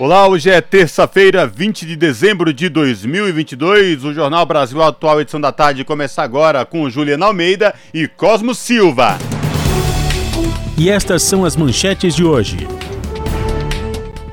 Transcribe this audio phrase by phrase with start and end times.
[0.00, 4.02] Olá, hoje é terça-feira, 20 de dezembro de 2022.
[4.02, 9.18] O Jornal Brasil Atual, edição da tarde, começa agora com Juliana Almeida e Cosmo Silva.
[10.78, 12.66] E estas são as manchetes de hoje.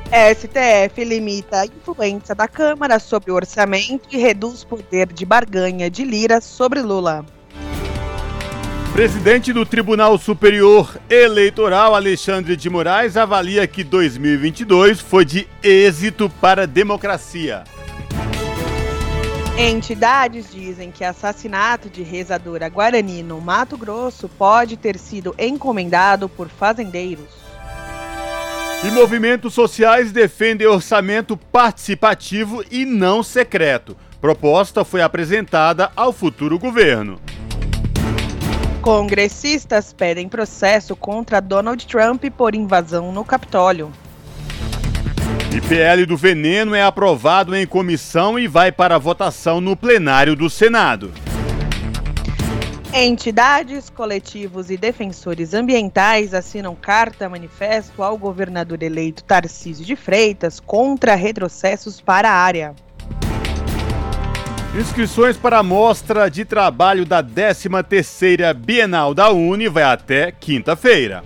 [0.09, 6.05] STF limita a influência da Câmara sobre o orçamento e reduz poder de barganha de
[6.05, 7.25] Lira sobre Lula.
[8.97, 16.63] Presidente do Tribunal Superior Eleitoral, Alexandre de Moraes, avalia que 2022 foi de êxito para
[16.63, 17.63] a democracia.
[19.55, 26.49] Entidades dizem que assassinato de rezadora Guarani no Mato Grosso pode ter sido encomendado por
[26.49, 27.29] fazendeiros.
[28.83, 33.95] E movimentos sociais defendem orçamento participativo e não secreto.
[34.19, 37.21] Proposta foi apresentada ao futuro governo.
[38.87, 43.91] Congressistas pedem processo contra Donald Trump por invasão no Capitólio.
[45.53, 51.11] IPL do veneno é aprovado em comissão e vai para votação no plenário do Senado.
[52.93, 61.13] Entidades, coletivos e defensores ambientais assinam carta manifesto ao governador eleito Tarcísio de Freitas contra
[61.13, 62.73] retrocessos para a área.
[64.77, 71.23] Inscrições para a mostra de trabalho da 13ª Bienal da Uni vai até quinta-feira.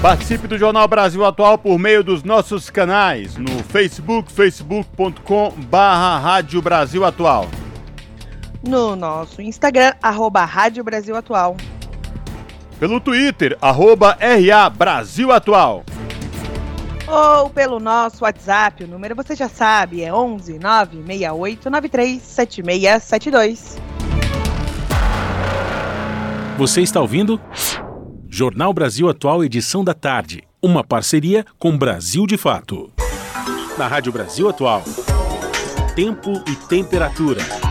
[0.00, 4.32] Participe do Jornal Brasil Atual por meio dos nossos canais no Facebook,
[6.18, 7.48] Rádio Brasil Atual
[8.66, 11.56] no nosso Instagram, arroba Rádio Brasil Atual.
[12.78, 15.84] Pelo Twitter, arroba RA Brasil Atual.
[17.06, 23.76] Ou pelo nosso WhatsApp, o número você já sabe, é 11 968 93 7672.
[26.58, 27.40] Você está ouvindo?
[28.28, 30.42] Jornal Brasil Atual, edição da tarde.
[30.60, 32.90] Uma parceria com Brasil de Fato.
[33.78, 34.82] Na Rádio Brasil Atual.
[35.94, 37.65] Tempo e temperatura.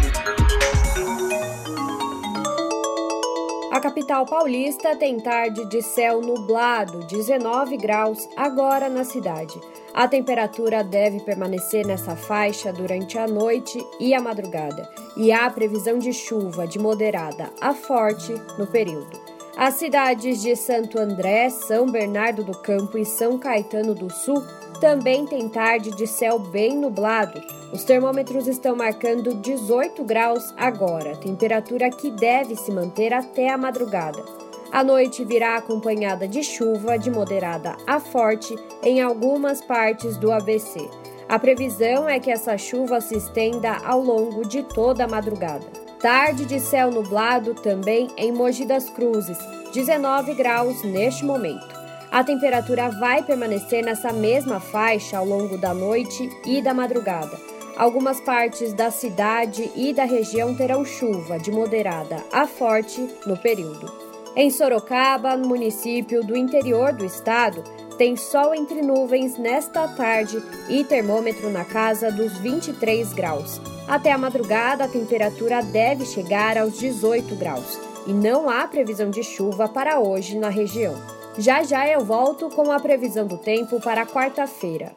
[4.06, 9.60] Capital paulista tem tarde de céu nublado, 19 graus agora na cidade.
[9.96, 15.98] A temperatura deve permanecer nessa faixa durante a noite e a madrugada, e há previsão
[15.98, 19.20] de chuva de moderada a forte no período.
[19.58, 24.40] As cidades de Santo André, São Bernardo do Campo e São Caetano do Sul
[24.80, 27.42] também tem tarde de céu bem nublado.
[27.72, 34.24] Os termômetros estão marcando 18 graus agora, temperatura que deve se manter até a madrugada.
[34.72, 40.90] A noite virá acompanhada de chuva de moderada a forte em algumas partes do ABC.
[41.28, 45.66] A previsão é que essa chuva se estenda ao longo de toda a madrugada.
[46.00, 49.38] Tarde de céu nublado também em Mogi das Cruzes,
[49.74, 51.75] 19 graus neste momento.
[52.16, 57.38] A temperatura vai permanecer nessa mesma faixa ao longo da noite e da madrugada.
[57.76, 63.92] Algumas partes da cidade e da região terão chuva de moderada a forte no período.
[64.34, 67.62] Em Sorocaba, município do interior do estado,
[67.98, 73.60] tem sol entre nuvens nesta tarde e termômetro na casa dos 23 graus.
[73.90, 79.22] Até a madrugada, a temperatura deve chegar aos 18 graus e não há previsão de
[79.22, 80.96] chuva para hoje na região.
[81.38, 84.94] Já já eu volto com a previsão do tempo para quarta-feira.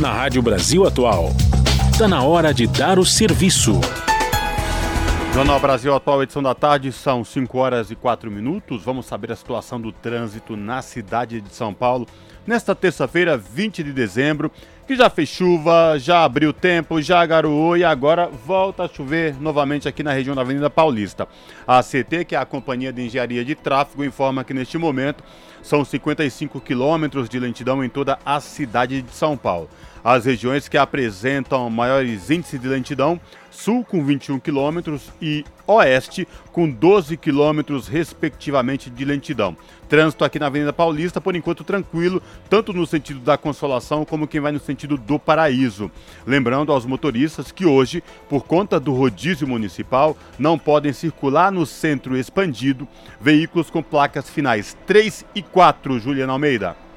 [0.00, 1.28] Na Rádio Brasil Atual,
[1.92, 3.80] está na hora de dar o serviço.
[5.32, 8.82] Jornal Brasil Atual, edição da tarde, são 5 horas e 4 minutos.
[8.82, 12.04] Vamos saber a situação do trânsito na cidade de São Paulo.
[12.50, 14.50] Nesta terça-feira, 20 de dezembro,
[14.84, 19.86] que já fez chuva, já abriu tempo, já garoou e agora volta a chover novamente
[19.86, 21.28] aqui na região da Avenida Paulista.
[21.64, 25.22] A CT, que é a Companhia de Engenharia de Tráfego, informa que neste momento
[25.62, 29.70] são 55 quilômetros de lentidão em toda a cidade de São Paulo.
[30.02, 33.20] As regiões que apresentam maiores índices de lentidão,
[33.50, 39.54] sul com 21 quilômetros e oeste com 12 quilômetros respectivamente de lentidão.
[39.88, 44.40] Trânsito aqui na Avenida Paulista, por enquanto tranquilo, tanto no sentido da Consolação como quem
[44.40, 45.90] vai no sentido do Paraíso.
[46.26, 52.16] Lembrando aos motoristas que hoje, por conta do rodízio municipal, não podem circular no centro
[52.16, 52.88] expandido
[53.20, 56.89] veículos com placas finais 3 e 4, Juliana Almeida.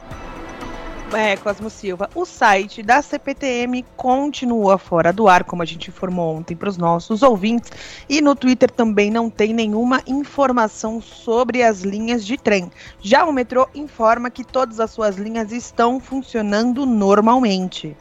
[1.15, 6.35] É, Cosmo Silva, o site da CPTM continua fora do ar, como a gente informou
[6.37, 7.71] ontem para os nossos ouvintes,
[8.09, 12.71] e no Twitter também não tem nenhuma informação sobre as linhas de trem.
[12.99, 17.95] Já o metrô informa que todas as suas linhas estão funcionando normalmente.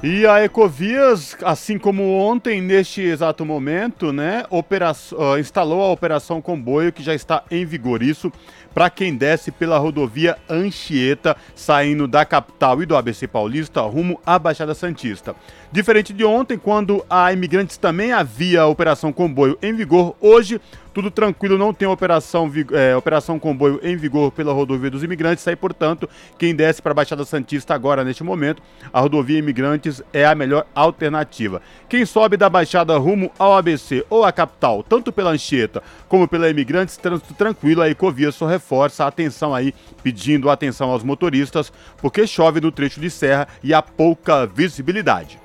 [0.00, 6.92] E a Ecovias, assim como ontem, neste exato momento, né, uh, instalou a operação comboio
[6.92, 8.00] que já está em vigor.
[8.00, 8.32] Isso
[8.78, 14.38] para quem desce pela rodovia Anchieta, saindo da capital e do ABC Paulista rumo à
[14.38, 15.34] Baixada Santista.
[15.72, 20.60] Diferente de ontem, quando a Imigrantes também havia a operação comboio em vigor, hoje
[20.98, 25.54] tudo tranquilo, não tem operação, é, operação comboio em vigor pela rodovia dos imigrantes, aí,
[25.54, 28.60] portanto, quem desce para a Baixada Santista agora, neste momento,
[28.92, 31.62] a rodovia Imigrantes é a melhor alternativa.
[31.88, 36.50] Quem sobe da Baixada rumo ao ABC ou à capital, tanto pela Anchieta como pela
[36.50, 42.26] Imigrantes, trânsito tranquilo, a Ecovia só reforça a atenção aí, pedindo atenção aos motoristas, porque
[42.26, 45.40] chove no trecho de serra e há pouca visibilidade.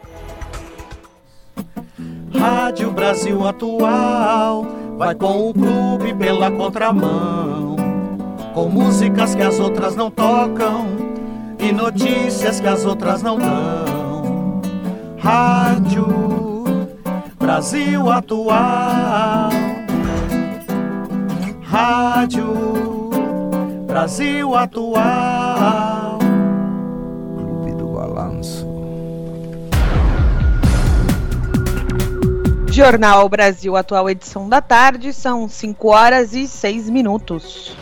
[2.38, 4.66] Rádio Brasil Atual
[4.98, 7.78] vai com o clube pela contramão,
[8.54, 10.88] com músicas que as outras não tocam
[11.58, 14.62] e notícias que as outras não dão.
[15.18, 16.08] Rádio
[17.40, 19.50] Brasil Atual.
[21.62, 23.03] Rádio
[23.94, 26.18] Brasil Atual.
[27.38, 28.68] Clube do Balanço.
[32.72, 37.78] Jornal Brasil Atual, edição da tarde, são 5 horas e 6 minutos.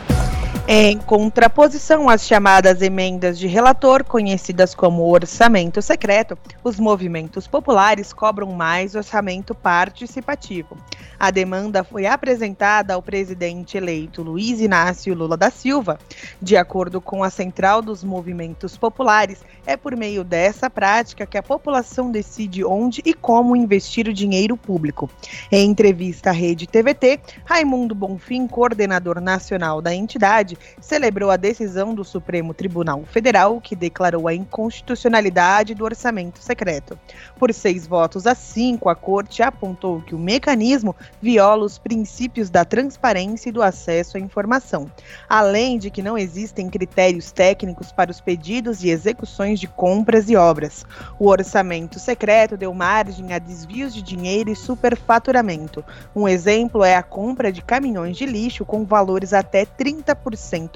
[0.68, 8.52] Em contraposição às chamadas emendas de relator, conhecidas como orçamento secreto, os movimentos populares cobram
[8.52, 10.78] mais orçamento participativo.
[11.18, 15.98] A demanda foi apresentada ao presidente eleito Luiz Inácio Lula da Silva.
[16.40, 21.42] De acordo com a Central dos Movimentos Populares, é por meio dessa prática que a
[21.42, 25.08] população decide onde e como investir o dinheiro público.
[25.50, 32.04] Em entrevista à Rede TVT, Raimundo Bonfim, coordenador nacional da entidade, celebrou a decisão do
[32.04, 36.98] Supremo Tribunal Federal que declarou a inconstitucionalidade do orçamento secreto.
[37.38, 42.64] Por seis votos a cinco, a Corte apontou que o mecanismo viola os princípios da
[42.64, 44.90] transparência e do acesso à informação,
[45.28, 50.36] além de que não existem critérios técnicos para os pedidos e execuções de compras e
[50.36, 50.84] obras.
[51.18, 55.84] O orçamento secreto deu margem a desvios de dinheiro e superfaturamento.
[56.14, 60.12] Um exemplo é a compra de caminhões de lixo com valores até 30%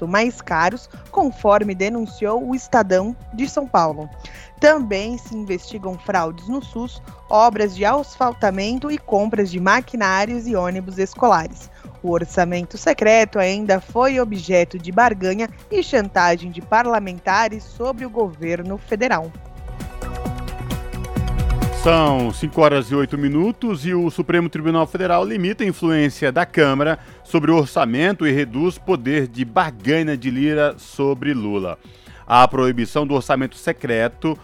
[0.07, 4.09] mais caros, conforme denunciou o Estadão de São Paulo.
[4.59, 10.97] Também se investigam fraudes no SUS, obras de asfaltamento e compras de maquinários e ônibus
[10.97, 11.69] escolares.
[12.01, 18.77] O orçamento secreto ainda foi objeto de barganha e chantagem de parlamentares sobre o governo
[18.77, 19.31] federal.
[21.83, 26.45] São 5 horas e 8 minutos e o Supremo Tribunal Federal limita a influência da
[26.45, 31.77] Câmara sobre o orçamento e reduz poder de barganha de Lira sobre Lula.
[32.25, 34.37] A proibição do orçamento secreto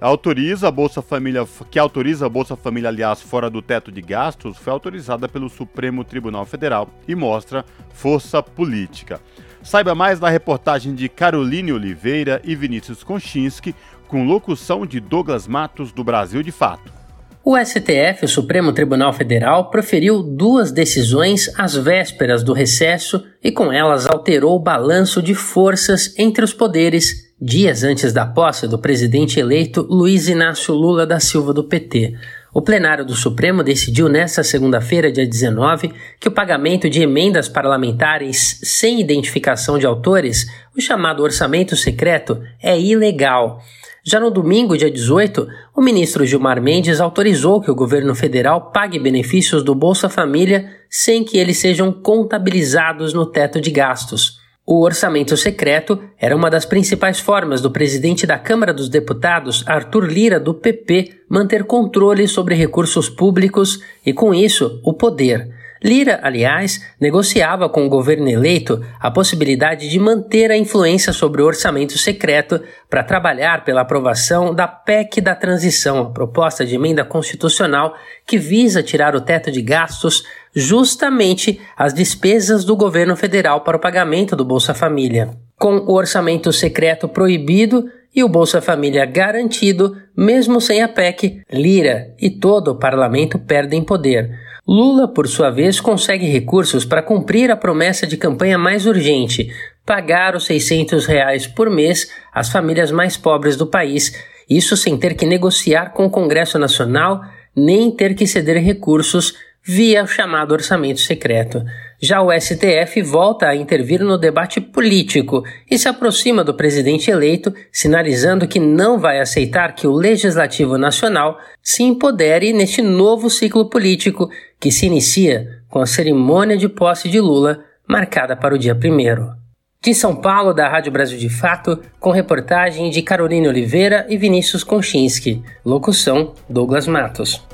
[0.00, 4.56] autoriza a Bolsa Família, que autoriza a Bolsa Família, aliás, fora do teto de gastos,
[4.58, 9.20] foi autorizada pelo Supremo Tribunal Federal e mostra força política.
[9.62, 13.74] Saiba mais na reportagem de Caroline Oliveira e Vinícius Konchinski
[14.08, 16.98] com locução de Douglas Matos do Brasil de Fato.
[17.44, 23.72] O STF, o Supremo Tribunal Federal, proferiu duas decisões às vésperas do recesso e com
[23.72, 29.38] elas alterou o balanço de forças entre os poderes dias antes da posse do presidente
[29.38, 32.16] eleito Luiz Inácio Lula da Silva do PT.
[32.52, 38.60] O plenário do Supremo decidiu nesta segunda-feira, dia 19, que o pagamento de emendas parlamentares
[38.64, 40.46] sem identificação de autores,
[40.76, 43.62] o chamado orçamento secreto, é ilegal.
[44.10, 45.46] Já no domingo, dia 18,
[45.76, 51.22] o ministro Gilmar Mendes autorizou que o governo federal pague benefícios do Bolsa Família sem
[51.22, 54.38] que eles sejam contabilizados no teto de gastos.
[54.66, 60.06] O orçamento secreto era uma das principais formas do presidente da Câmara dos Deputados, Arthur
[60.06, 65.50] Lira, do PP, manter controle sobre recursos públicos e, com isso, o poder.
[65.82, 71.46] Lira, aliás, negociava com o governo eleito a possibilidade de manter a influência sobre o
[71.46, 77.94] orçamento secreto para trabalhar pela aprovação da PEC da transição, a proposta de emenda constitucional
[78.26, 83.80] que visa tirar o teto de gastos justamente as despesas do governo federal para o
[83.80, 85.30] pagamento do Bolsa Família.
[85.56, 92.14] Com o orçamento secreto proibido e o Bolsa Família garantido, mesmo sem a PEC, Lira
[92.18, 94.47] e todo o parlamento perdem poder.
[94.68, 99.50] Lula, por sua vez, consegue recursos para cumprir a promessa de campanha mais urgente,
[99.86, 104.12] pagar os 600 reais por mês às famílias mais pobres do país,
[104.46, 107.22] isso sem ter que negociar com o Congresso Nacional
[107.56, 109.34] nem ter que ceder recursos
[109.68, 111.62] via o chamado orçamento secreto.
[112.00, 117.52] Já o STF volta a intervir no debate político e se aproxima do presidente eleito,
[117.70, 124.30] sinalizando que não vai aceitar que o Legislativo Nacional se empodere neste novo ciclo político
[124.58, 129.36] que se inicia com a cerimônia de posse de Lula, marcada para o dia 1.
[129.84, 134.64] De São Paulo, da Rádio Brasil de Fato, com reportagem de Carolina Oliveira e Vinícius
[134.64, 135.42] Konchinski.
[135.64, 137.46] Locução: Douglas Matos.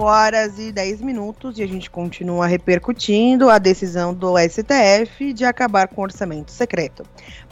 [0.00, 5.44] 5 horas e 10 minutos e a gente continua repercutindo a decisão do STF de
[5.44, 7.02] acabar com o orçamento secreto.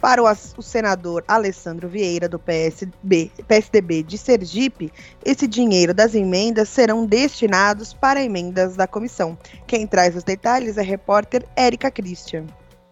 [0.00, 0.26] Para o,
[0.56, 4.90] o senador Alessandro Vieira, do PSB, PSDB de Sergipe,
[5.22, 9.36] esse dinheiro das emendas serão destinados para emendas da comissão.
[9.66, 12.46] Quem traz os detalhes é a repórter Érica Christian.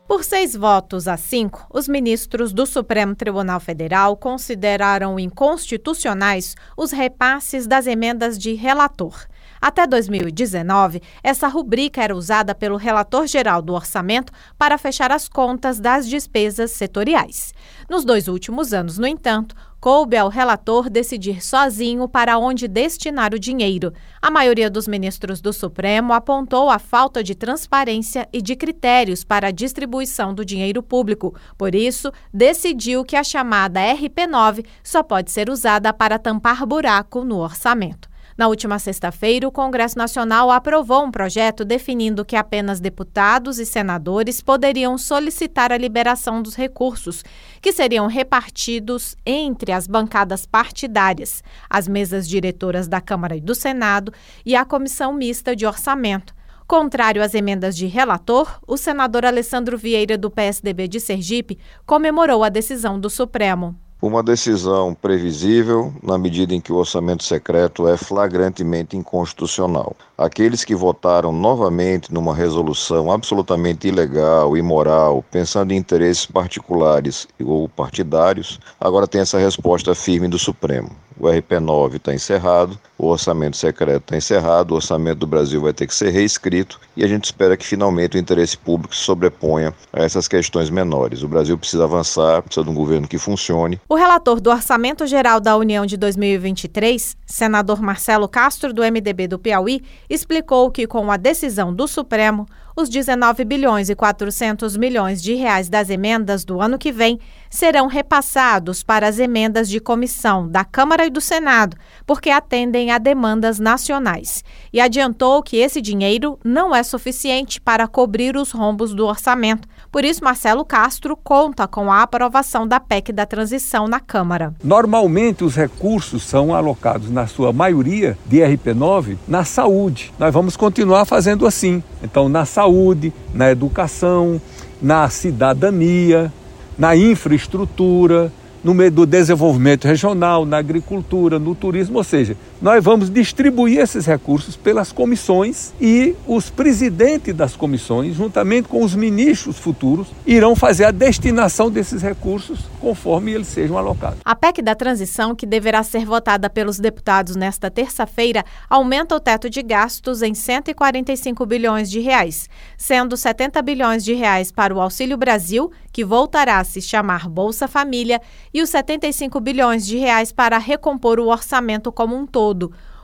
[0.07, 7.67] Por seis votos a cinco, os ministros do Supremo Tribunal Federal consideraram inconstitucionais os repasses
[7.67, 9.27] das emendas de relator.
[9.67, 15.81] Até 2019, essa rubrica era usada pelo relator geral do orçamento para fechar as contas
[15.81, 17.53] das despesas setoriais.
[17.91, 23.41] Nos dois últimos anos, no entanto, coube ao relator decidir sozinho para onde destinar o
[23.41, 23.93] dinheiro.
[24.23, 29.49] A maioria dos ministros do Supremo apontou a falta de transparência e de critérios para
[29.49, 31.35] a distribuição do dinheiro público.
[31.59, 37.39] Por isso, decidiu que a chamada RP9 só pode ser usada para tampar buraco no
[37.39, 38.09] orçamento.
[38.37, 44.43] Na última sexta-feira, o Congresso Nacional aprovou um projeto definindo que apenas deputados e senadores
[44.43, 47.25] poderiam solicitar a liberação dos recursos,
[47.63, 54.13] que seriam repartidos entre as bancadas partidárias, as mesas diretoras da Câmara e do Senado
[54.45, 56.35] e a Comissão Mista de Orçamento.
[56.67, 62.51] Contrário às emendas de relator, o senador Alessandro Vieira, do PSDB de Sergipe, comemorou a
[62.51, 63.86] decisão do Supremo.
[64.01, 69.97] Uma decisão previsível, na medida em que o orçamento secreto é flagrantemente inconstitucional.
[70.19, 78.59] Aqueles que votaram novamente numa resolução absolutamente ilegal, imoral, pensando em interesses particulares ou partidários,
[78.81, 84.17] agora têm essa resposta firme do Supremo o RP9 está encerrado, o orçamento secreto está
[84.17, 87.67] encerrado, o orçamento do Brasil vai ter que ser reescrito e a gente espera que
[87.67, 91.23] finalmente o interesse público se sobreponha a essas questões menores.
[91.23, 93.81] O Brasil precisa avançar, precisa de um governo que funcione.
[93.89, 99.39] O relator do Orçamento Geral da União de 2023, senador Marcelo Castro, do MDB do
[99.39, 102.47] Piauí, explicou que com a decisão do Supremo,
[102.77, 107.87] os 19 bilhões e 400 milhões de reais das emendas do ano que vem serão
[107.87, 111.75] repassados para as emendas de comissão da Câmara e do Senado,
[112.07, 114.45] porque atendem a demandas nacionais.
[114.71, 119.67] E adiantou que esse dinheiro não é suficiente para cobrir os rombos do orçamento.
[119.97, 124.55] Por isso, Marcelo Castro conta com a aprovação da PEC da transição na Câmara.
[124.63, 130.13] Normalmente, os recursos são alocados, na sua maioria, de RP9, na saúde.
[130.19, 131.83] Nós vamos continuar fazendo assim.
[132.03, 134.39] Então, na saúde, na educação,
[134.83, 136.31] na cidadania,
[136.77, 138.31] na infraestrutura,
[138.63, 144.07] no meio do desenvolvimento regional, na agricultura, no turismo, ou seja, nós vamos distribuir esses
[144.07, 150.85] recursos pelas comissões e os presidentes das comissões, juntamente com os ministros futuros, irão fazer
[150.85, 154.19] a destinação desses recursos conforme eles sejam alocados.
[154.25, 159.51] A PEC da transição, que deverá ser votada pelos deputados nesta terça-feira, aumenta o teto
[159.51, 162.49] de gastos em 145 bilhões de reais,
[162.79, 167.67] sendo 70 bilhões de reais para o Auxílio Brasil, que voltará a se chamar Bolsa
[167.67, 168.21] Família,
[168.53, 172.46] e os 75 bilhões de reais para recompor o orçamento como um todo.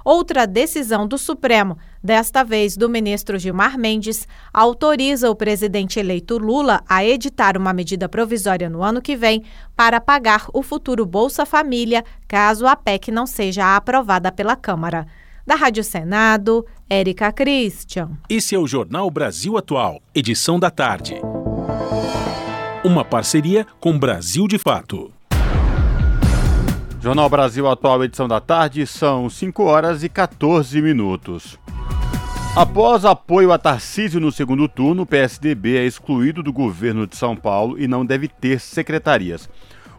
[0.05, 6.83] Outra decisão do Supremo, desta vez do ministro Gilmar Mendes, autoriza o presidente eleito Lula
[6.89, 9.45] a editar uma medida provisória no ano que vem
[9.77, 15.07] para pagar o futuro Bolsa Família, caso a PEC não seja aprovada pela Câmara.
[15.47, 18.11] Da Rádio Senado, Érica Christian.
[18.29, 21.21] Esse é o Jornal Brasil Atual, edição da tarde.
[22.85, 25.13] Uma parceria com Brasil de Fato.
[27.03, 31.59] Jornal Brasil Atual, edição da tarde, são 5 horas e 14 minutos.
[32.55, 37.35] Após apoio a Tarcísio no segundo turno, o PSDB é excluído do governo de São
[37.35, 39.51] Paulo e não deve ter secretarias.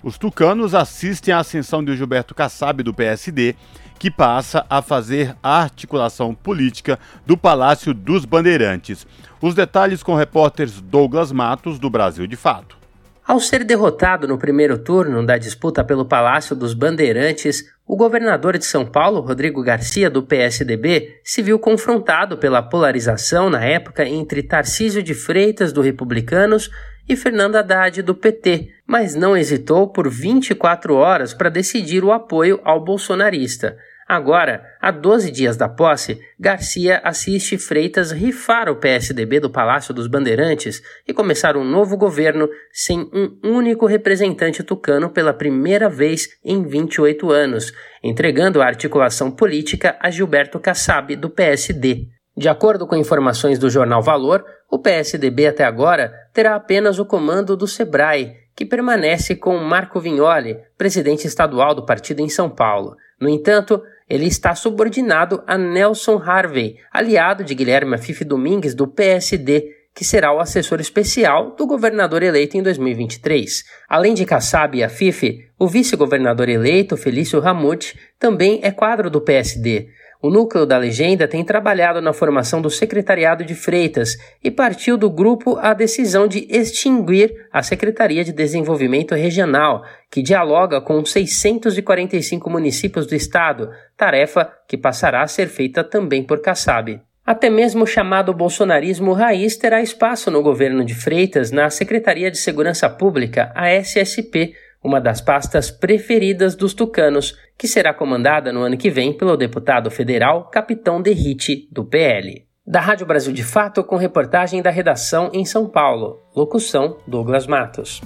[0.01, 3.53] Os tucanos assistem à ascensão de Gilberto Kassab do PSD,
[3.99, 9.05] que passa a fazer a articulação política do Palácio dos Bandeirantes.
[9.41, 12.82] Os detalhes com o repórter Douglas Matos, do Brasil de Fato.
[13.25, 18.65] Ao ser derrotado no primeiro turno da disputa pelo Palácio dos Bandeirantes, o governador de
[18.65, 25.01] São Paulo, Rodrigo Garcia, do PSDB, se viu confrontado pela polarização na época entre Tarcísio
[25.01, 26.69] de Freitas, do Republicanos,
[27.07, 32.59] e Fernando Haddad, do PT, mas não hesitou por 24 horas para decidir o apoio
[32.63, 33.77] ao bolsonarista.
[34.13, 40.05] Agora, há 12 dias da posse, Garcia assiste Freitas rifar o PSDB do Palácio dos
[40.05, 46.61] Bandeirantes e começar um novo governo sem um único representante tucano pela primeira vez em
[46.61, 52.09] 28 anos, entregando a articulação política a Gilberto Kassab, do PSD.
[52.37, 57.57] De acordo com informações do jornal Valor, o PSDB até agora terá apenas o comando
[57.57, 62.95] do Sebrae, que permanece com Marco Vignoli, presidente estadual do partido em São Paulo.
[63.19, 69.83] No entanto, ele está subordinado a Nelson Harvey, aliado de Guilherme Afife Domingues do PSD,
[69.95, 73.63] que será o assessor especial do governador eleito em 2023.
[73.87, 79.87] Além de Kassab e Afife, o vice-governador eleito, Felício Ramute, também é quadro do PSD.
[80.23, 85.09] O núcleo da legenda tem trabalhado na formação do Secretariado de Freitas e partiu do
[85.09, 93.05] grupo a decisão de extinguir a Secretaria de Desenvolvimento Regional, que dialoga com 645 municípios
[93.05, 97.01] do estado, tarefa que passará a ser feita também por Kassab.
[97.25, 102.37] Até mesmo o chamado bolsonarismo raiz terá espaço no governo de Freitas na Secretaria de
[102.37, 104.53] Segurança Pública, a SSP,
[104.83, 109.89] uma das pastas preferidas dos tucanos, que será comandada no ano que vem pelo deputado
[109.89, 112.45] federal Capitão Derrite, do PL.
[112.65, 116.21] Da Rádio Brasil de Fato, com reportagem da redação em São Paulo.
[116.35, 118.01] Locução: Douglas Matos.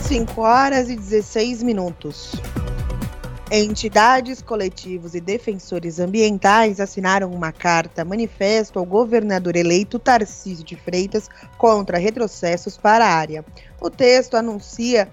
[0.00, 2.32] 5 horas e 16 minutos.
[3.54, 11.28] Entidades, coletivos e defensores ambientais assinaram uma carta manifesto ao governador eleito Tarcísio de Freitas
[11.58, 13.44] contra retrocessos para a área.
[13.78, 15.06] O texto anuncia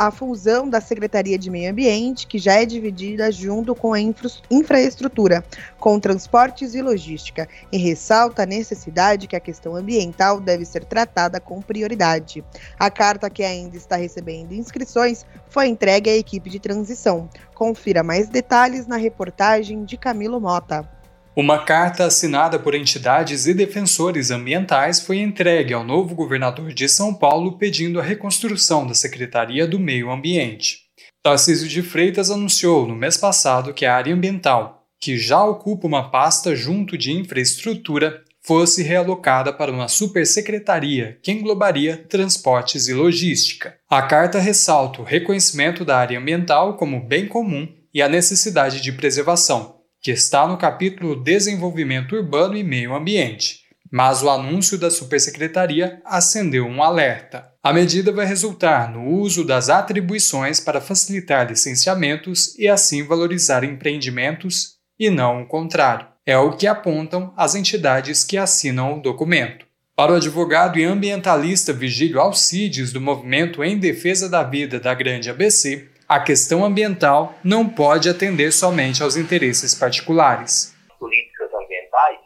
[0.00, 4.30] a fusão da Secretaria de Meio Ambiente, que já é dividida junto com a infra
[4.50, 5.44] infraestrutura,
[5.78, 11.38] com transportes e logística, e ressalta a necessidade que a questão ambiental deve ser tratada
[11.38, 12.42] com prioridade.
[12.78, 17.28] A carta, que ainda está recebendo inscrições, foi entregue à equipe de transição.
[17.54, 20.99] Confira mais detalhes na reportagem de Camilo Mota.
[21.36, 27.14] Uma carta assinada por entidades e defensores ambientais foi entregue ao novo governador de São
[27.14, 30.80] Paulo pedindo a reconstrução da Secretaria do Meio Ambiente.
[31.22, 36.10] Tarcísio de Freitas anunciou no mês passado que a área ambiental, que já ocupa uma
[36.10, 43.76] pasta junto de infraestrutura, fosse realocada para uma supersecretaria que englobaria transportes e logística.
[43.88, 48.92] A carta ressalta o reconhecimento da área ambiental como bem comum e a necessidade de
[48.92, 53.60] preservação, que está no capítulo Desenvolvimento Urbano e Meio Ambiente,
[53.90, 57.50] mas o anúncio da Supersecretaria acendeu um alerta.
[57.62, 64.76] A medida vai resultar no uso das atribuições para facilitar licenciamentos e assim valorizar empreendimentos
[64.98, 66.06] e não o contrário.
[66.24, 69.66] É o que apontam as entidades que assinam o documento.
[69.94, 75.28] Para o advogado e ambientalista Vigílio Alcides, do Movimento em Defesa da Vida da Grande
[75.28, 80.76] ABC, a questão ambiental não pode atender somente aos interesses particulares.
[80.98, 82.18] Políticas ambientais,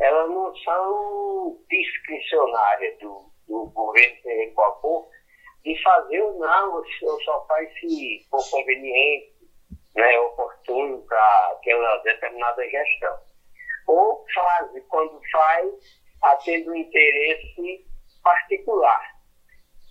[0.00, 5.06] elas não são discricionárias do, do governo que vapor
[5.62, 9.34] de fazer ou não, ou só faz se for conveniente,
[9.94, 13.18] né, oportuno para aquela determinada gestão.
[13.88, 15.70] Ou faz, quando faz,
[16.22, 17.84] atende um interesse
[18.24, 19.11] particular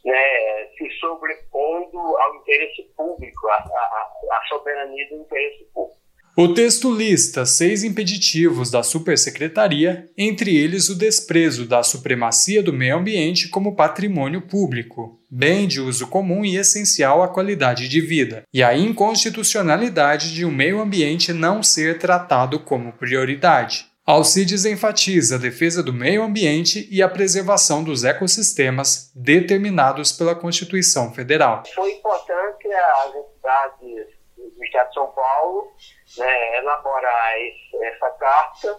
[0.06, 6.02] né, se sobrepondo ao interesse público, à soberania do interesse público.
[6.38, 12.96] O texto lista seis impeditivos da supersecretaria, entre eles o desprezo da supremacia do meio
[12.96, 18.64] ambiente como patrimônio público, bem de uso comum e essencial à qualidade de vida, e
[18.64, 23.91] a inconstitucionalidade de um meio ambiente não ser tratado como prioridade.
[24.06, 31.14] Alcides enfatiza a defesa do meio ambiente e a preservação dos ecossistemas determinados pela Constituição
[31.14, 31.64] Federal.
[31.76, 35.72] Foi importante as entidades do Estado de São Paulo
[36.18, 38.78] né, elaborar esse, essa carta,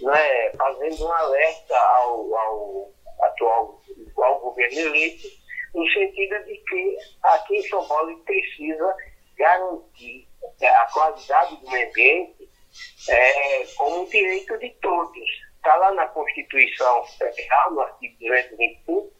[0.00, 2.92] né, fazendo um alerta ao, ao
[3.22, 3.80] atual
[4.16, 5.28] ao governo eleito,
[5.72, 8.94] no sentido de que aqui em São Paulo precisa
[9.36, 10.26] garantir
[10.62, 12.37] a qualidade do meio ambiente
[13.08, 15.48] é, como um direito de todos.
[15.56, 19.12] Está lá na Constituição Federal, no artigo 225,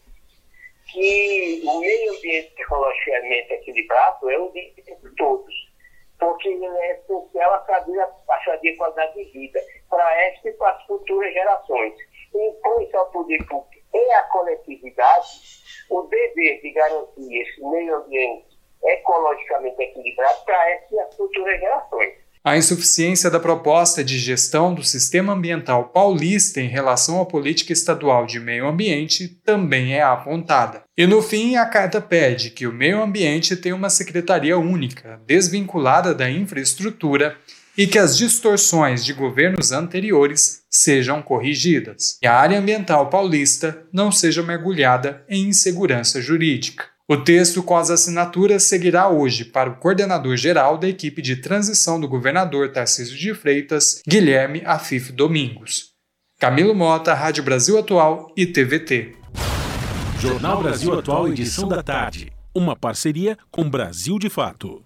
[0.93, 5.55] que o meio ambiente ecologicamente equilibrado é um direito de todos,
[6.19, 8.09] porque ele é essencial à sadia,
[8.45, 9.61] sadia qualidade de vida
[9.91, 11.95] para esta e para as futuras gerações.
[12.35, 15.29] Impõe-se ao poder público e à coletividade
[15.91, 22.28] o dever de garantir esse meio ambiente ecologicamente equilibrado para esta e as futuras gerações.
[22.49, 28.25] A insuficiência da proposta de gestão do sistema ambiental paulista em relação à política estadual
[28.25, 30.83] de meio ambiente também é apontada.
[30.97, 36.15] E no fim, a carta pede que o meio ambiente tenha uma secretaria única, desvinculada
[36.15, 37.37] da infraestrutura
[37.77, 44.11] e que as distorções de governos anteriores sejam corrigidas e a área ambiental paulista não
[44.11, 46.87] seja mergulhada em insegurança jurídica.
[47.11, 51.99] O texto com as assinaturas seguirá hoje para o coordenador geral da equipe de transição
[51.99, 55.93] do governador Tarcísio de Freitas, Guilherme Afif Domingos.
[56.39, 59.17] Camilo Mota, Rádio Brasil Atual e TVT.
[60.21, 62.31] Jornal Brasil Atual, edição da tarde.
[62.55, 64.85] Uma parceria com Brasil de Fato.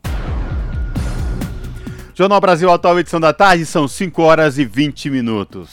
[2.15, 5.71] Jornal Brasil Atual, edição da tarde, são 5 horas e 20 minutos.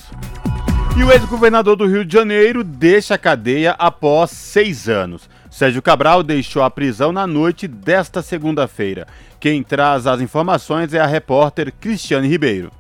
[0.98, 5.30] E o ex-governador do Rio de Janeiro deixa a cadeia após seis anos.
[5.60, 9.06] Sérgio Cabral deixou a prisão na noite desta segunda-feira.
[9.42, 12.72] Quem traz as informações é a repórter Cristiane Ribeiro.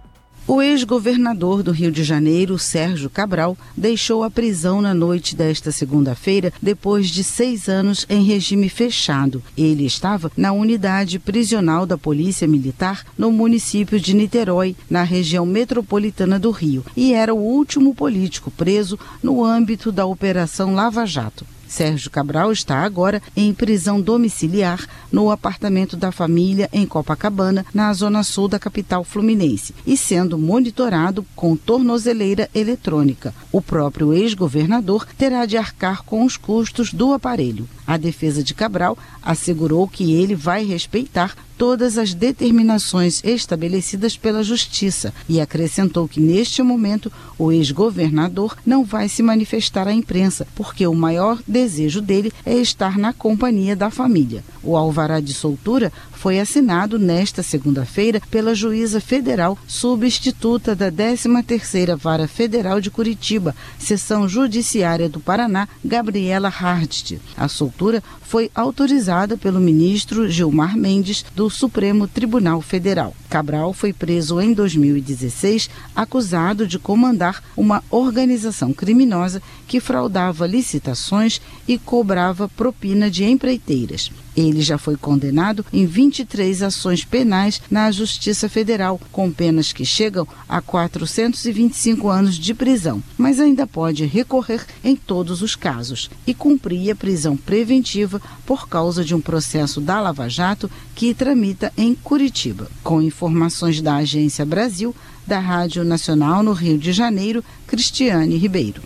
[0.47, 6.53] O ex-governador do Rio de Janeiro, Sérgio Cabral, deixou a prisão na noite desta segunda-feira,
[6.61, 9.43] depois de seis anos em regime fechado.
[9.57, 16.39] Ele estava na unidade prisional da Polícia Militar no município de Niterói, na região metropolitana
[16.39, 21.45] do Rio, e era o último político preso no âmbito da Operação Lava Jato.
[21.69, 28.23] Sérgio Cabral está agora em prisão domiciliar no apartamento da família em Copacabana, na zona
[28.23, 33.33] sul da capital fluminense, e sendo monitorado com tornozeleira eletrônica.
[33.51, 37.69] O próprio ex-governador terá de arcar com os custos do aparelho.
[37.85, 45.13] A defesa de Cabral assegurou que ele vai respeitar todas as determinações estabelecidas pela Justiça
[45.27, 50.95] e acrescentou que, neste momento, o ex-governador não vai se manifestar à imprensa, porque o
[50.95, 54.41] maior desejo dele é estar na companhia da família.
[54.63, 62.27] O alvará de soltura foi assinado nesta segunda-feira pela juíza federal substituta da 13ª Vara
[62.27, 67.21] Federal de Curitiba, seção judiciária do Paraná, Gabriela Hardt.
[67.37, 73.15] A soltura foi autorizada pelo ministro Gilmar Mendes do Supremo Tribunal Federal.
[73.29, 81.77] Cabral foi preso em 2016, acusado de comandar uma organização criminosa que fraudava licitações e
[81.77, 84.11] cobrava propina de empreiteiras.
[84.35, 90.27] Ele já foi condenado em 23 ações penais na Justiça Federal, com penas que chegam
[90.47, 96.91] a 425 anos de prisão, mas ainda pode recorrer em todos os casos e cumprir
[96.91, 102.69] a prisão preventiva por causa de um processo da Lava Jato que tramita em Curitiba.
[102.83, 108.81] Com informações da Agência Brasil, da Rádio Nacional no Rio de Janeiro, Cristiane Ribeiro.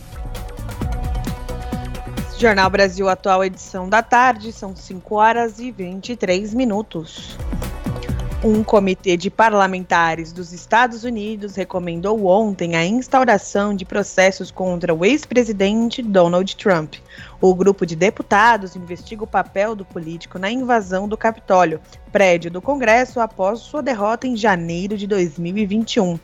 [2.38, 7.38] Jornal Brasil Atual, edição da tarde, são 5 horas e 23 minutos.
[8.46, 15.06] Um comitê de parlamentares dos Estados Unidos recomendou ontem a instauração de processos contra o
[15.06, 16.96] ex-presidente Donald Trump.
[17.40, 21.80] O grupo de deputados investiga o papel do político na invasão do Capitólio,
[22.12, 26.20] prédio do Congresso, após sua derrota em janeiro de 2021.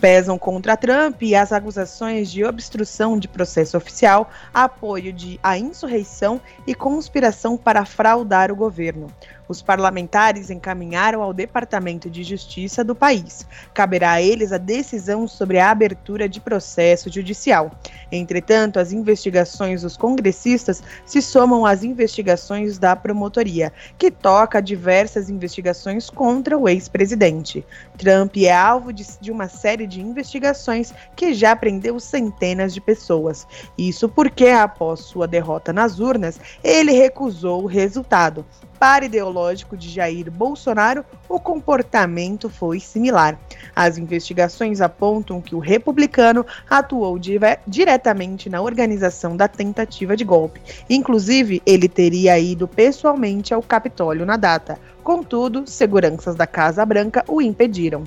[0.00, 6.74] Pesam contra Trump as acusações de obstrução de processo oficial, apoio de a insurreição e
[6.74, 9.06] conspiração para fraudar o governo.
[9.50, 13.44] Os parlamentares encaminharam ao Departamento de Justiça do país.
[13.74, 17.72] Caberá a eles a decisão sobre a abertura de processo judicial.
[18.12, 26.08] Entretanto, as investigações dos congressistas se somam às investigações da promotoria, que toca diversas investigações
[26.08, 27.66] contra o ex-presidente.
[28.00, 33.46] Trump é alvo de, de uma série de investigações que já prendeu centenas de pessoas.
[33.78, 38.44] Isso porque, após sua derrota nas urnas, ele recusou o resultado
[38.78, 43.38] para ideológico de Jair Bolsonaro, o comportamento foi similar.
[43.76, 47.18] As investigações apontam que o republicano atuou
[47.66, 50.60] diretamente na organização da tentativa de golpe golpe.
[50.88, 54.78] Inclusive, ele teria ido pessoalmente ao Capitólio na data.
[55.02, 58.04] Contudo, seguranças da Casa Branca o impediram.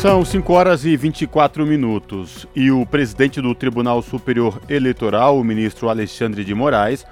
[0.00, 5.88] São 5 horas e 24 minutos e o presidente do Tribunal Superior Eleitoral, o ministro
[5.88, 7.06] Alexandre de Moraes,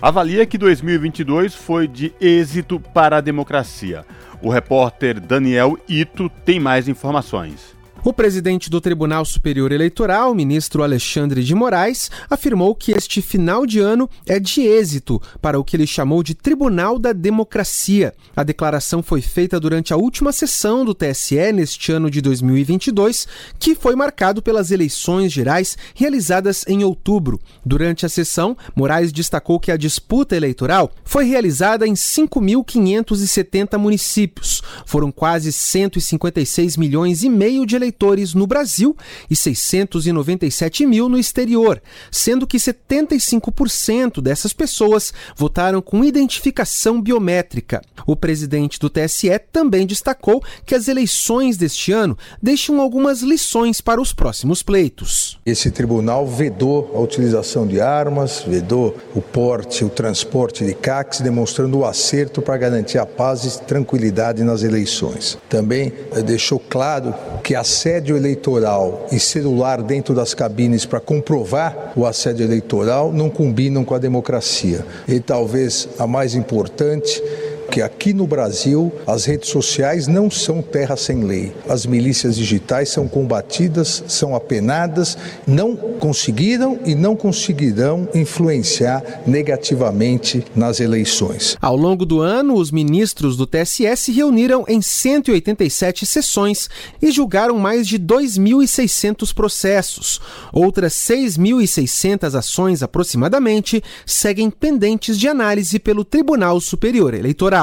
[0.00, 4.04] avalia que 2022 foi de êxito para a democracia.
[4.40, 7.75] O repórter Daniel Ito tem mais informações.
[8.06, 13.80] O presidente do Tribunal Superior Eleitoral, ministro Alexandre de Moraes, afirmou que este final de
[13.80, 18.14] ano é de êxito para o que ele chamou de Tribunal da Democracia.
[18.36, 23.26] A declaração foi feita durante a última sessão do TSE neste ano de 2022,
[23.58, 27.40] que foi marcado pelas eleições gerais realizadas em outubro.
[27.64, 34.62] Durante a sessão, Moraes destacou que a disputa eleitoral foi realizada em 5.570 municípios.
[34.86, 38.94] Foram quase 156 milhões e meio de eleitores eleitores no Brasil
[39.30, 41.80] e 697 mil no exterior,
[42.10, 47.82] sendo que 75% dessas pessoas votaram com identificação biométrica.
[48.06, 54.00] O presidente do TSE também destacou que as eleições deste ano deixam algumas lições para
[54.00, 55.38] os próximos pleitos.
[55.46, 61.78] Esse tribunal vedou a utilização de armas, vedou o porte, o transporte de CACs, demonstrando
[61.78, 65.38] o acerto para garantir a paz e tranquilidade nas eleições.
[65.48, 71.92] Também eh, deixou claro que a assédio eleitoral e celular dentro das cabines para comprovar
[71.94, 74.84] o assédio eleitoral não combinam com a democracia.
[75.06, 77.22] E talvez a mais importante
[77.70, 81.52] que aqui no Brasil as redes sociais não são terra sem lei.
[81.68, 90.80] As milícias digitais são combatidas, são apenadas, não conseguiram e não conseguirão influenciar negativamente nas
[90.80, 91.56] eleições.
[91.60, 96.68] Ao longo do ano, os ministros do TSE se reuniram em 187 sessões
[97.00, 100.20] e julgaram mais de 2.600 processos.
[100.52, 107.55] Outras 6.600 ações aproximadamente seguem pendentes de análise pelo Tribunal Superior Eleitoral.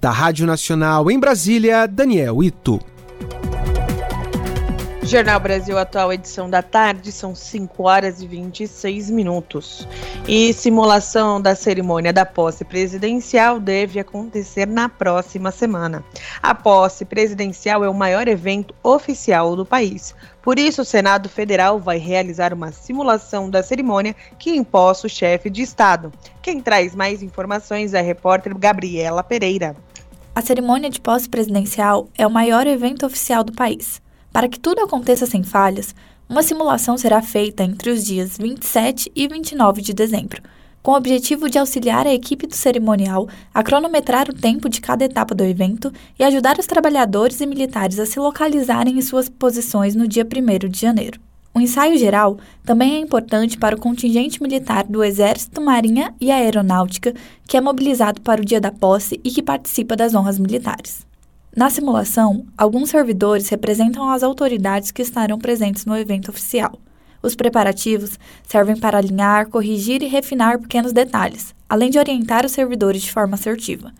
[0.00, 2.80] Da Rádio Nacional em Brasília, Daniel Ito.
[5.04, 9.86] Jornal Brasil Atual, edição da tarde, são 5 horas e 26 minutos.
[10.28, 16.04] E simulação da cerimônia da posse presidencial deve acontecer na próxima semana.
[16.40, 20.14] A posse presidencial é o maior evento oficial do país.
[20.40, 25.50] Por isso, o Senado Federal vai realizar uma simulação da cerimônia que imposta o chefe
[25.50, 26.12] de Estado.
[26.40, 29.76] Quem traz mais informações é a repórter Gabriela Pereira.
[30.34, 34.01] A cerimônia de posse presidencial é o maior evento oficial do país.
[34.32, 35.94] Para que tudo aconteça sem falhas,
[36.28, 40.40] uma simulação será feita entre os dias 27 e 29 de dezembro,
[40.82, 45.04] com o objetivo de auxiliar a equipe do cerimonial a cronometrar o tempo de cada
[45.04, 49.94] etapa do evento e ajudar os trabalhadores e militares a se localizarem em suas posições
[49.94, 51.20] no dia 1 de janeiro.
[51.54, 57.12] O ensaio geral também é importante para o contingente militar do Exército, Marinha e Aeronáutica,
[57.46, 61.11] que é mobilizado para o dia da posse e que participa das honras militares.
[61.54, 66.78] Na simulação, alguns servidores representam as autoridades que estarão presentes no evento oficial.
[67.22, 73.02] Os preparativos servem para alinhar, corrigir e refinar pequenos detalhes, além de orientar os servidores
[73.02, 73.92] de forma assertiva.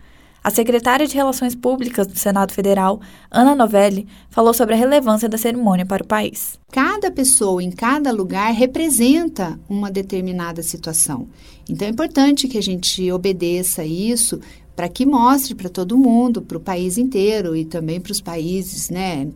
[0.43, 2.99] A secretária de Relações Públicas do Senado Federal,
[3.31, 6.59] Ana Novelli, falou sobre a relevância da cerimônia para o país.
[6.69, 11.29] Cada pessoa em cada lugar representa uma determinada situação.
[11.69, 14.41] Então é importante que a gente obedeça isso,
[14.75, 18.89] para que mostre para todo mundo, para o país inteiro e também para os países
[18.89, 19.27] né,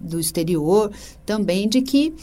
[0.00, 0.90] do exterior,
[1.26, 2.14] também de que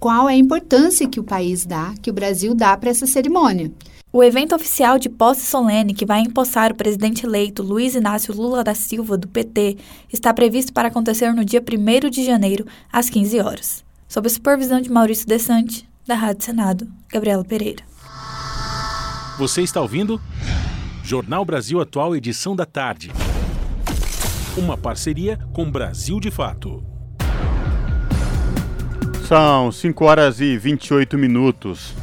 [0.00, 3.70] qual é a importância que o país dá, que o Brasil dá para essa cerimônia.
[4.10, 8.64] O evento oficial de posse solene que vai empossar o presidente eleito Luiz Inácio Lula
[8.64, 9.76] da Silva, do PT,
[10.10, 13.84] está previsto para acontecer no dia 1 de janeiro, às 15 horas.
[14.08, 17.84] Sob a supervisão de Maurício Desante, da Rádio Senado, Gabriela Pereira.
[19.38, 20.18] Você está ouvindo?
[21.08, 23.10] Jornal Brasil Atual, edição da tarde.
[24.58, 26.84] Uma parceria com Brasil de Fato.
[29.26, 31.94] São 5 horas e 28 minutos.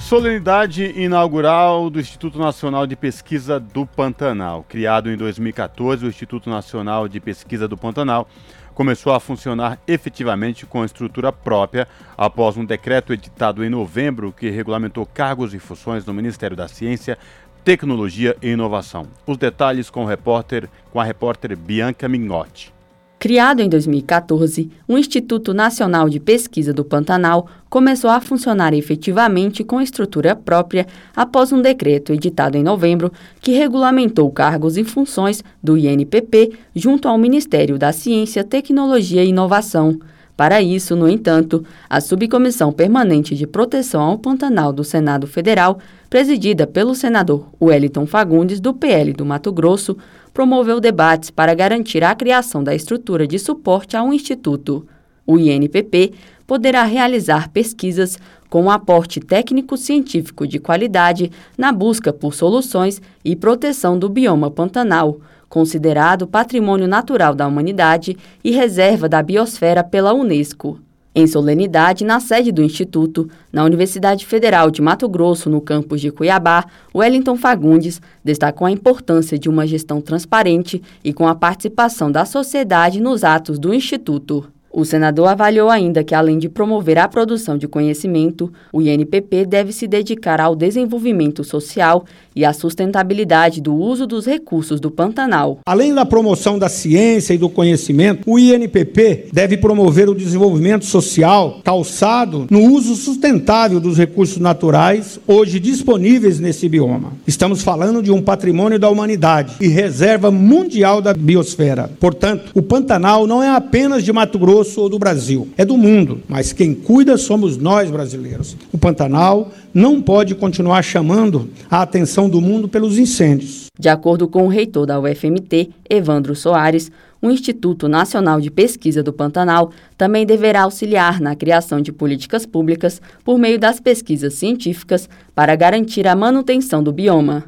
[0.00, 4.64] Solenidade inaugural do Instituto Nacional de Pesquisa do Pantanal.
[4.68, 8.26] Criado em 2014, o Instituto Nacional de Pesquisa do Pantanal
[8.74, 15.04] começou a funcionar efetivamente com estrutura própria após um decreto editado em novembro que regulamentou
[15.04, 17.18] cargos e funções no Ministério da Ciência,
[17.64, 19.06] tecnologia e inovação.
[19.26, 22.72] Os detalhes com, o repórter, com a repórter Bianca Mignotti.
[23.20, 29.78] Criado em 2014, o Instituto Nacional de Pesquisa do Pantanal começou a funcionar efetivamente com
[29.78, 36.52] estrutura própria após um decreto editado em novembro que regulamentou cargos e funções do INPP
[36.74, 40.00] junto ao Ministério da Ciência, Tecnologia e Inovação.
[40.40, 46.66] Para isso, no entanto, a Subcomissão Permanente de Proteção ao Pantanal do Senado Federal, presidida
[46.66, 49.98] pelo senador Wellington Fagundes, do PL do Mato Grosso,
[50.32, 54.86] promoveu debates para garantir a criação da estrutura de suporte ao Instituto.
[55.26, 56.14] O INPP
[56.46, 63.98] poderá realizar pesquisas com um aporte técnico-científico de qualidade na busca por soluções e proteção
[63.98, 65.20] do bioma pantanal,
[65.50, 70.78] considerado Patrimônio Natural da Humanidade e Reserva da Biosfera pela Unesco.
[71.12, 76.12] Em solenidade, na sede do Instituto, na Universidade Federal de Mato Grosso, no campus de
[76.12, 82.24] Cuiabá, Wellington Fagundes destacou a importância de uma gestão transparente e com a participação da
[82.24, 84.46] sociedade nos atos do Instituto.
[84.72, 89.72] O senador avaliou ainda que, além de promover a produção de conhecimento, o INPP deve
[89.72, 92.04] se dedicar ao desenvolvimento social
[92.36, 95.58] e à sustentabilidade do uso dos recursos do Pantanal.
[95.66, 101.60] Além da promoção da ciência e do conhecimento, o INPP deve promover o desenvolvimento social
[101.64, 107.12] calçado no uso sustentável dos recursos naturais hoje disponíveis nesse bioma.
[107.26, 111.90] Estamos falando de um patrimônio da humanidade e reserva mundial da biosfera.
[111.98, 115.74] Portanto, o Pantanal não é apenas de Mato Grosso Grosso ou do Brasil, é do
[115.74, 118.54] mundo, mas quem cuida somos nós brasileiros.
[118.70, 123.68] O Pantanal não pode continuar chamando a atenção do mundo pelos incêndios.
[123.78, 126.92] De acordo com o reitor da UFMT, Evandro Soares,
[127.22, 133.00] o Instituto Nacional de Pesquisa do Pantanal também deverá auxiliar na criação de políticas públicas
[133.24, 137.44] por meio das pesquisas científicas para garantir a manutenção do bioma.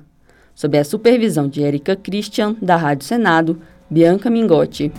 [0.54, 3.58] Sob a supervisão de Erika Christian, da Rádio Senado,
[3.90, 4.90] Bianca Mingotti.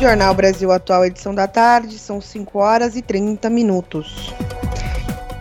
[0.00, 4.32] Jornal Brasil Atual, edição da tarde, são 5 horas e 30 minutos.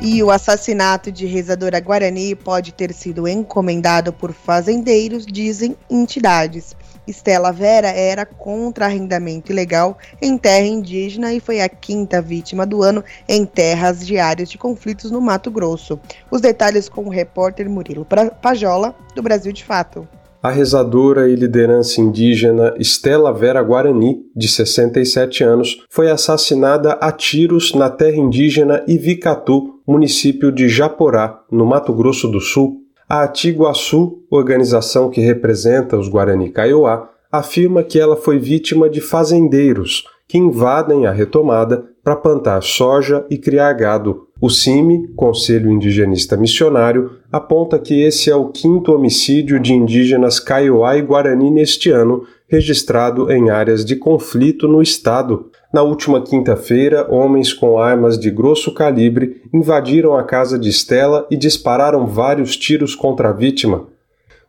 [0.02, 6.76] E o assassinato de rezadora Guarani pode ter sido encomendado por fazendeiros, dizem entidades.
[7.06, 12.82] Estela Vera era contra arrendamento ilegal em terra indígena e foi a quinta vítima do
[12.82, 16.00] ano em terras de áreas de conflitos no Mato Grosso.
[16.32, 18.08] Os detalhes com o repórter Murilo
[18.42, 20.08] Pajola, do Brasil de Fato
[20.48, 27.74] a rezadora e liderança indígena Estela Vera Guarani, de 67 anos, foi assassinada a tiros
[27.74, 32.78] na terra indígena Ivicatu, município de Japorá, no Mato Grosso do Sul.
[33.10, 40.06] A Atiguaçu, organização que representa os Guarani Kaiowá, afirma que ela foi vítima de fazendeiros
[40.30, 47.12] que invadem a retomada para plantar soja e criar gado, o CIMI, Conselho Indigenista Missionário,
[47.32, 53.32] aponta que esse é o quinto homicídio de indígenas Kaiowá e Guarani neste ano, registrado
[53.32, 55.50] em áreas de conflito no estado.
[55.74, 61.36] Na última quinta-feira, homens com armas de grosso calibre invadiram a casa de Estela e
[61.36, 63.88] dispararam vários tiros contra a vítima.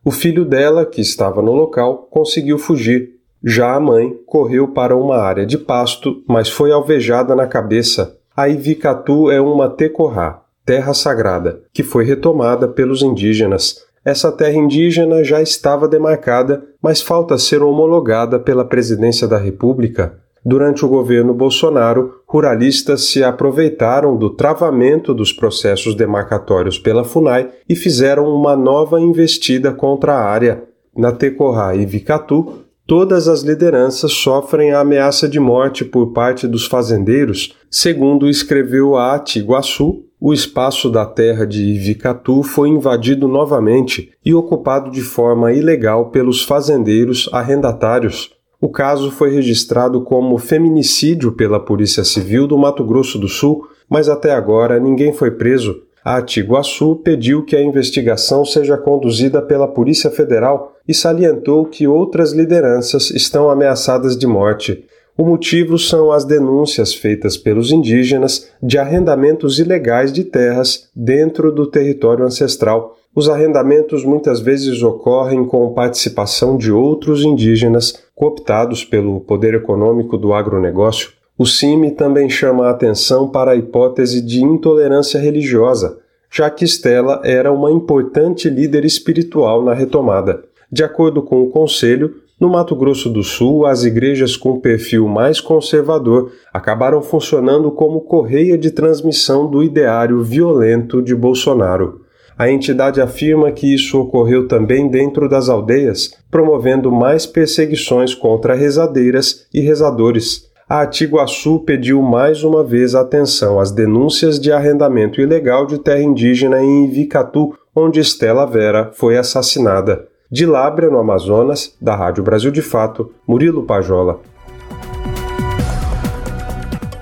[0.04, 3.14] O filho dela, que estava no local, conseguiu fugir.
[3.42, 8.17] Já a mãe correu para uma área de pasto, mas foi alvejada na cabeça.
[8.38, 13.84] A Ivikatu é uma tecorá, terra sagrada, que foi retomada pelos indígenas.
[14.04, 20.20] Essa terra indígena já estava demarcada, mas falta ser homologada pela Presidência da República.
[20.44, 27.74] Durante o governo Bolsonaro, ruralistas se aproveitaram do travamento dos processos demarcatórios pela FUNAI e
[27.74, 30.62] fizeram uma nova investida contra a área.
[30.96, 36.66] Na Tecorá e Vicatu, todas as lideranças sofrem a ameaça de morte por parte dos
[36.66, 44.34] fazendeiros, segundo escreveu a Atiguaçu, o espaço da terra de Ivicatu foi invadido novamente e
[44.34, 48.30] ocupado de forma ilegal pelos fazendeiros arrendatários.
[48.58, 54.08] O caso foi registrado como feminicídio pela Polícia Civil do Mato Grosso do Sul, mas
[54.08, 55.82] até agora ninguém foi preso.
[56.08, 62.32] A Atiguaçu pediu que a investigação seja conduzida pela Polícia Federal e salientou que outras
[62.32, 64.86] lideranças estão ameaçadas de morte.
[65.18, 71.66] O motivo são as denúncias feitas pelos indígenas de arrendamentos ilegais de terras dentro do
[71.66, 72.96] território ancestral.
[73.14, 80.32] Os arrendamentos muitas vezes ocorrem com participação de outros indígenas cooptados pelo poder econômico do
[80.32, 81.17] agronegócio.
[81.38, 85.98] O CIMI também chama a atenção para a hipótese de intolerância religiosa,
[86.28, 90.42] já que Stella era uma importante líder espiritual na retomada.
[90.70, 95.40] De acordo com o Conselho, no Mato Grosso do Sul, as igrejas com perfil mais
[95.40, 102.02] conservador acabaram funcionando como correia de transmissão do ideário violento de Bolsonaro.
[102.36, 109.46] A entidade afirma que isso ocorreu também dentro das aldeias, promovendo mais perseguições contra rezadeiras
[109.52, 110.47] e rezadores.
[110.70, 116.62] A Atiguaçu pediu mais uma vez atenção às denúncias de arrendamento ilegal de terra indígena
[116.62, 120.06] em Ivicatu, onde Estela Vera foi assassinada.
[120.30, 124.20] De Lábrea, no Amazonas, da Rádio Brasil de Fato, Murilo Pajola.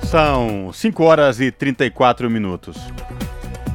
[0.04, 2.76] São 5 horas e 34 minutos.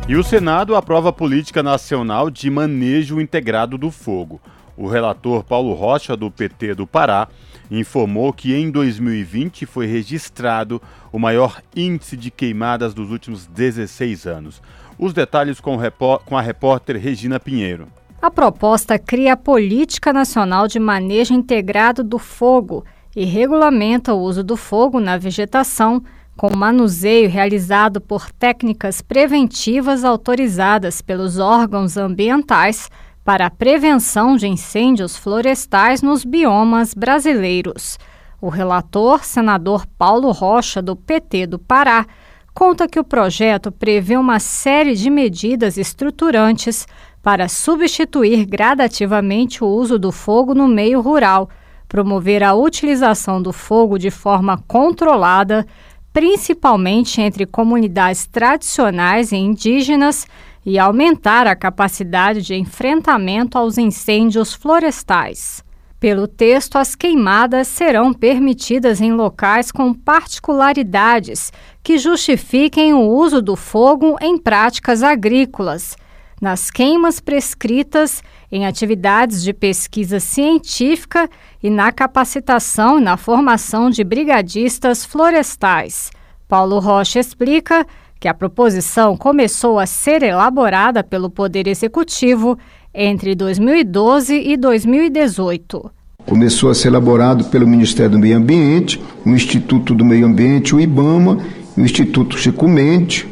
[0.07, 4.39] E o Senado aprova a Política Nacional de Manejo Integrado do Fogo.
[4.77, 7.27] O relator Paulo Rocha, do PT do Pará,
[7.72, 14.61] informou que em 2020 foi registrado o maior índice de queimadas dos últimos 16 anos.
[14.99, 15.78] Os detalhes com,
[16.26, 17.88] com a repórter Regina Pinheiro.
[18.22, 24.43] A proposta cria a Política Nacional de Manejo Integrado do Fogo e regulamenta o uso
[24.43, 26.03] do fogo na vegetação,
[26.38, 32.89] com manuseio realizado por técnicas preventivas autorizadas pelos órgãos ambientais
[33.24, 37.97] para a prevenção de incêndios florestais nos biomas brasileiros.
[38.41, 42.07] O relator, senador Paulo Rocha, do PT do Pará,
[42.53, 46.88] conta que o projeto prevê uma série de medidas estruturantes
[47.22, 51.49] para substituir gradativamente o uso do fogo no meio rural,
[51.88, 55.65] promover a utilização do fogo de forma controlada,
[56.11, 60.26] principalmente entre comunidades tradicionais e indígenas,
[60.66, 65.64] e aumentar a capacidade de enfrentamento aos incêndios florestais.
[65.99, 71.53] Pelo texto, as queimadas serão permitidas em locais com particularidades
[71.84, 75.95] que justifiquem o uso do fogo em práticas agrícolas,
[76.41, 81.30] nas queimas prescritas, em atividades de pesquisa científica
[81.62, 86.09] e na capacitação e na formação de brigadistas florestais.
[86.47, 87.86] Paulo Rocha explica
[88.22, 92.55] que a proposição começou a ser elaborada pelo Poder Executivo
[92.93, 95.91] entre 2012 e 2018.
[96.28, 100.80] Começou a ser elaborado pelo Ministério do Meio Ambiente, o Instituto do Meio Ambiente, o
[100.80, 101.39] IBAMA,
[101.76, 103.26] o Instituto Chico Mendes,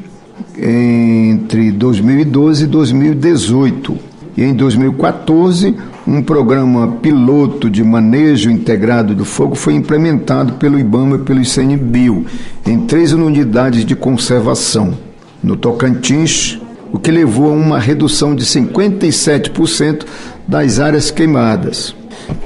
[0.58, 4.09] entre 2012 e 2018.
[4.40, 5.76] E em 2014,
[6.08, 12.26] um programa piloto de manejo integrado do fogo foi implementado pelo IBAMA e pelo ICNBio
[12.66, 14.98] em três unidades de conservação.
[15.44, 16.58] No Tocantins,
[16.90, 20.06] o que levou a uma redução de 57%
[20.48, 21.94] das áreas queimadas.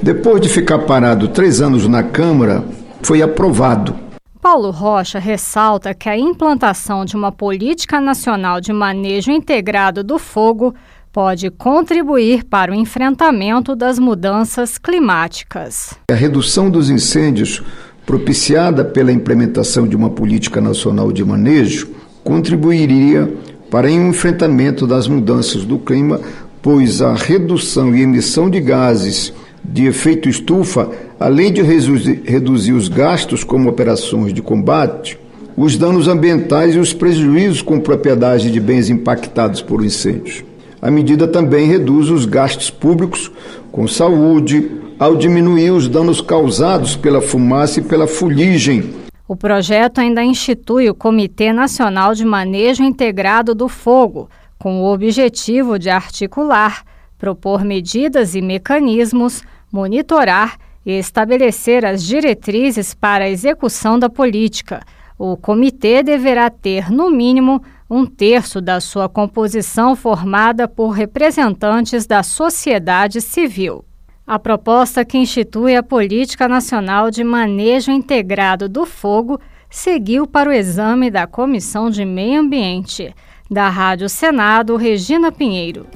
[0.02, 2.64] Depois de ficar parado três anos na Câmara,
[3.02, 3.94] foi aprovado.
[4.42, 10.74] Paulo Rocha ressalta que a implantação de uma política nacional de manejo integrado do fogo
[11.14, 15.94] pode contribuir para o enfrentamento das mudanças climáticas.
[16.10, 17.62] A redução dos incêndios,
[18.04, 21.88] propiciada pela implementação de uma política nacional de manejo,
[22.24, 23.32] contribuiria
[23.70, 26.20] para o enfrentamento das mudanças do clima,
[26.60, 29.32] pois a redução e emissão de gases
[29.64, 30.90] de efeito estufa,
[31.20, 35.16] além de reduzir os gastos como operações de combate,
[35.56, 40.42] os danos ambientais e os prejuízos com propriedade de bens impactados por incêndios.
[40.84, 43.32] A medida também reduz os gastos públicos
[43.72, 48.92] com saúde, ao diminuir os danos causados pela fumaça e pela fuligem.
[49.26, 54.28] O projeto ainda institui o Comitê Nacional de Manejo Integrado do Fogo,
[54.58, 56.84] com o objetivo de articular,
[57.16, 64.82] propor medidas e mecanismos, monitorar e estabelecer as diretrizes para a execução da política.
[65.18, 72.22] O comitê deverá ter, no mínimo, um terço da sua composição formada por representantes da
[72.22, 73.84] sociedade civil.
[74.26, 80.52] A proposta que institui a Política Nacional de Manejo Integrado do Fogo seguiu para o
[80.52, 83.14] exame da Comissão de Meio Ambiente.
[83.50, 85.86] Da Rádio Senado, Regina Pinheiro.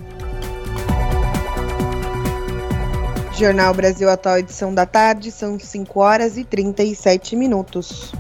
[3.33, 8.13] Jornal Brasil Atual, edição da tarde, são 5 horas e 37 minutos.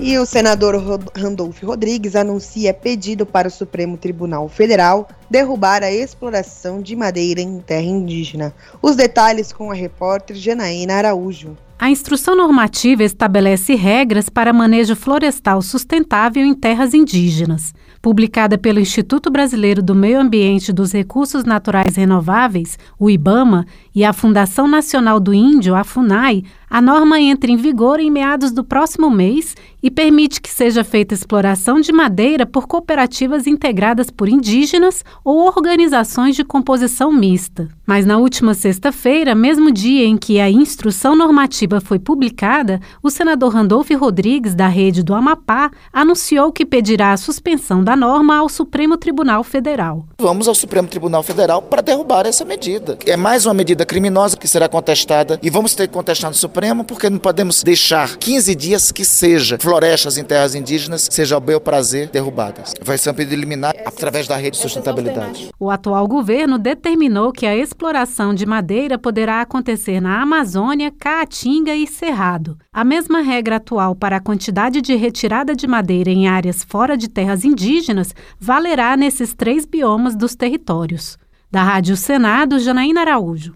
[0.00, 0.76] E o senador
[1.16, 7.58] Randolfo Rodrigues anuncia pedido para o Supremo Tribunal Federal derrubar a exploração de madeira em
[7.58, 8.54] terra indígena.
[8.80, 11.56] Os detalhes com a repórter Janaína Araújo.
[11.80, 19.30] A instrução normativa estabelece regras para manejo florestal sustentável em terras indígenas publicada pelo Instituto
[19.30, 23.66] Brasileiro do Meio Ambiente e dos Recursos Naturais Renováveis, o IBAMA,
[23.98, 28.52] e a Fundação Nacional do Índio, a FUNAI, a norma entra em vigor em meados
[28.52, 34.28] do próximo mês e permite que seja feita exploração de madeira por cooperativas integradas por
[34.28, 37.68] indígenas ou organizações de composição mista.
[37.86, 43.54] Mas na última sexta-feira, mesmo dia em que a instrução normativa foi publicada, o senador
[43.54, 48.96] Randolfo Rodrigues, da rede do Amapá, anunciou que pedirá a suspensão da norma ao Supremo
[48.98, 50.04] Tribunal Federal.
[50.20, 52.98] Vamos ao Supremo Tribunal Federal para derrubar essa medida.
[53.06, 56.84] É mais uma medida criminosa que será contestada e vamos ter que contestar no Supremo
[56.84, 61.58] porque não podemos deixar 15 dias que seja florestas em terras indígenas, seja ao bel
[61.58, 62.74] prazer, derrubadas.
[62.82, 65.48] Vai ser um pedido liminar através da rede de sustentabilidade.
[65.58, 71.86] O atual governo determinou que a exploração de madeira poderá acontecer na Amazônia, Caatinga e
[71.86, 72.58] Cerrado.
[72.70, 77.08] A mesma regra atual para a quantidade de retirada de madeira em áreas fora de
[77.08, 81.16] terras indígenas valerá nesses três biomas dos territórios.
[81.50, 83.54] Da Rádio Senado, Janaína Araújo.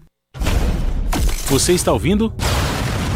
[1.53, 2.33] Você está ouvindo?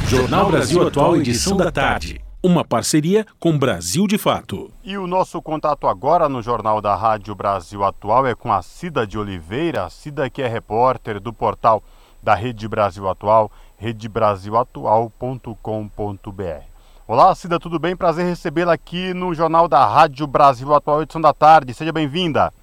[0.08, 2.22] Jornal Brasil Atual, edição da tarde.
[2.44, 4.72] Uma parceria com Brasil de Fato.
[4.84, 9.08] E o nosso contato agora no Jornal da Rádio Brasil Atual é com a Cida
[9.08, 11.82] de Oliveira, Cida que é repórter do portal
[12.22, 16.64] da Rede Brasil Atual, redebrasilatual.com.br.
[17.08, 17.96] Olá, Cida, tudo bem?
[17.96, 21.74] Prazer recebê-la aqui no Jornal da Rádio Brasil Atual, edição da tarde.
[21.74, 22.54] Seja bem-vinda.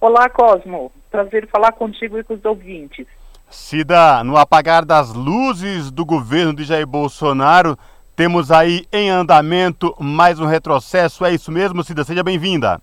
[0.00, 0.92] Olá, Cosmo.
[1.10, 3.04] Prazer falar contigo e com os ouvintes.
[3.48, 7.78] Cida, no apagar das luzes do governo de Jair Bolsonaro,
[8.16, 11.24] temos aí em andamento mais um retrocesso.
[11.24, 12.02] É isso mesmo, Cida?
[12.02, 12.80] Seja bem-vinda.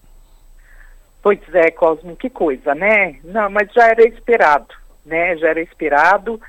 [1.21, 3.19] Pois é, Cosmo, que coisa, né?
[3.23, 4.73] Não, mas já era esperado,
[5.05, 5.35] né?
[5.37, 6.39] Já era esperado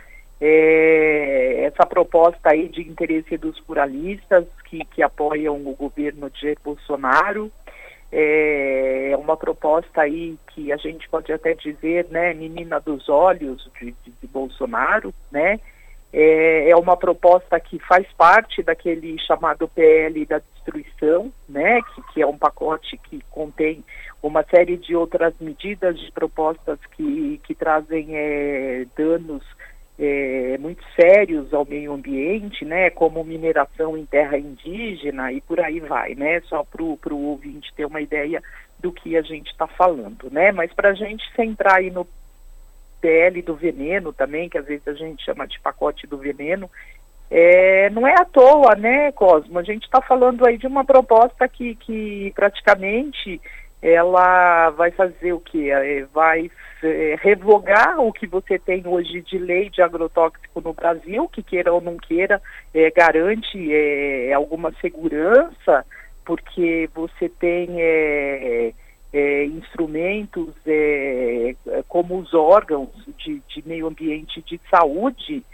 [0.40, 6.58] é, essa proposta aí de interesse dos pluralistas que, que apoiam o governo de Jair
[6.62, 7.50] Bolsonaro.
[8.16, 13.86] É, uma proposta aí que a gente pode até dizer, né, menina dos olhos de,
[14.04, 15.58] de, de Bolsonaro, né?
[16.12, 22.22] É, é, uma proposta que faz parte daquele chamado PL da destruição, né, que, que
[22.22, 23.82] é um pacote que contém
[24.22, 29.42] uma série de outras medidas de propostas que, que trazem é, danos
[29.98, 35.80] é, muito sérios ao meio ambiente, né, como mineração em terra indígena e por aí
[35.80, 38.42] vai, né, só para o ouvinte ter uma ideia
[38.80, 42.06] do que a gente está falando, né, mas para a gente centrar aí no
[43.00, 46.68] PL do veneno também, que às vezes a gente chama de pacote do veneno,
[47.30, 51.48] é, não é à toa, né, Cosmo, a gente está falando aí de uma proposta
[51.48, 53.40] que, que praticamente
[53.84, 55.70] ela vai fazer o que?
[55.70, 56.50] É, vai
[56.82, 61.70] é, revogar o que você tem hoje de lei de agrotóxico no Brasil, que queira
[61.70, 62.40] ou não queira,
[62.72, 65.84] é, garante é, alguma segurança,
[66.24, 68.72] porque você tem é,
[69.12, 70.54] é, instrumentos
[71.86, 75.44] como os órgãos de, de, meio ambiente de saúde,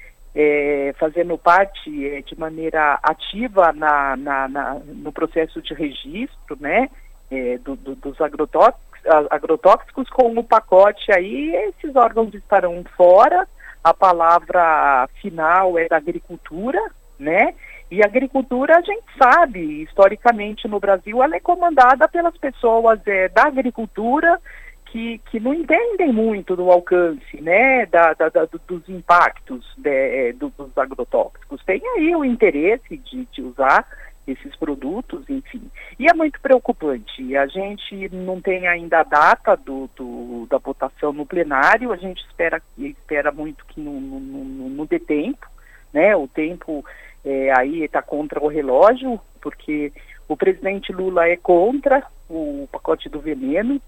[0.96, 1.90] fazendo parte
[2.22, 6.88] de maneira ativa na, na, na, no processo de registro, né?
[7.30, 8.90] É, do, do, dos agrotóxicos,
[9.30, 13.46] agrotóxicos com o pacote aí, esses órgãos estarão fora,
[13.82, 16.78] a palavra final é da agricultura,
[17.18, 17.54] né?
[17.90, 23.28] E a agricultura, a gente sabe, historicamente no Brasil, ela é comandada pelas pessoas é,
[23.28, 24.40] da agricultura
[24.86, 30.32] que, que não entendem muito do alcance, né, da, da, da dos impactos de, é,
[30.32, 31.64] dos agrotóxicos.
[31.64, 33.86] Tem aí o interesse de, de usar
[34.32, 35.62] esses produtos, enfim.
[35.98, 37.36] E é muito preocupante.
[37.36, 42.24] A gente não tem ainda a data do, do da votação no plenário, a gente
[42.26, 45.46] espera, espera muito que não, não, não, não dê tempo,
[45.92, 46.14] né?
[46.16, 46.84] O tempo
[47.24, 49.92] é, aí está contra o relógio, porque
[50.28, 53.80] o presidente Lula é contra o pacote do veneno,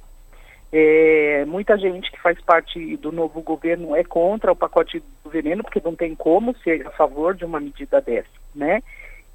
[0.73, 5.63] é, muita gente que faz parte do novo governo é contra o pacote do veneno,
[5.63, 8.83] porque não tem como ser a favor de uma medida dessa, né?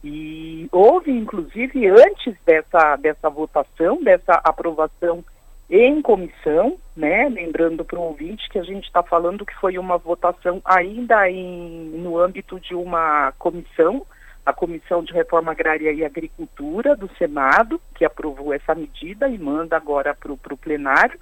[0.10, 5.22] E houve, inclusive, antes dessa, dessa votação, dessa aprovação
[5.70, 7.28] em comissão, né?
[7.28, 11.90] Lembrando para o ouvinte que a gente está falando que foi uma votação ainda em,
[11.98, 14.06] no âmbito de uma comissão,
[14.46, 19.76] a Comissão de Reforma Agrária e Agricultura do Senado, que aprovou essa medida e manda
[19.76, 21.20] agora para o plenário,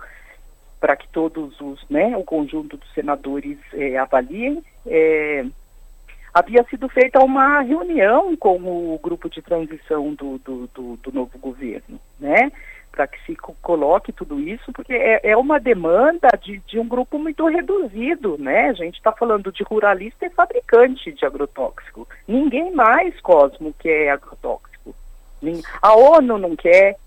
[0.79, 4.63] para que todos os, né, o conjunto dos senadores é, avaliem.
[4.85, 5.43] É,
[6.35, 11.39] havia sido feita uma reunião com o grupo de transição do, do, do, do novo
[11.39, 12.51] governo, né?
[12.91, 17.17] Para que se coloque tudo isso, porque é, é uma demanda de, de, um grupo
[17.17, 18.67] muito reduzido, né?
[18.67, 22.05] A gente está falando de ruralista e fabricante de agrotóxico.
[22.27, 24.93] Ninguém mais, Cosmo, quer agrotóxico.
[25.81, 26.97] A ONU não quer,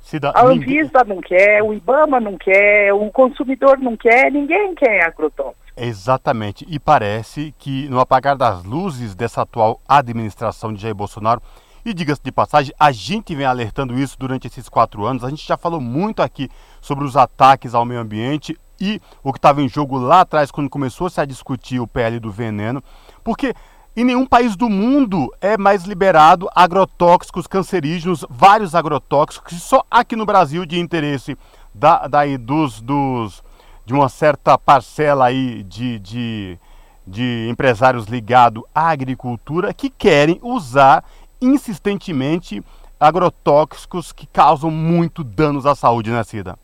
[0.00, 0.32] Cida...
[0.34, 5.59] a Anvisa não quer, o IBAMA não quer, o consumidor não quer, ninguém quer agrotóxico.
[5.82, 6.66] Exatamente.
[6.68, 11.40] E parece que no apagar das luzes dessa atual administração de Jair Bolsonaro,
[11.82, 15.24] e diga-se de passagem, a gente vem alertando isso durante esses quatro anos.
[15.24, 16.50] A gente já falou muito aqui
[16.82, 20.68] sobre os ataques ao meio ambiente e o que estava em jogo lá atrás, quando
[20.68, 22.84] começou-se a discutir o PL do veneno.
[23.24, 23.54] Porque
[23.96, 30.26] em nenhum país do mundo é mais liberado agrotóxicos cancerígenos, vários agrotóxicos, só aqui no
[30.26, 31.36] Brasil de interesse
[31.74, 33.42] da, daí dos, dos
[33.90, 36.58] de uma certa parcela aí de, de,
[37.04, 41.04] de empresários ligados à agricultura que querem usar
[41.42, 42.62] insistentemente
[43.00, 46.56] agrotóxicos que causam muito danos à saúde, né, Cida?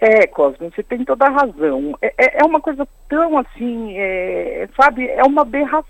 [0.00, 1.94] É, Cosmo, você tem toda a razão.
[2.00, 5.84] É, é, é uma coisa tão assim, é, sabe, é uma aberração,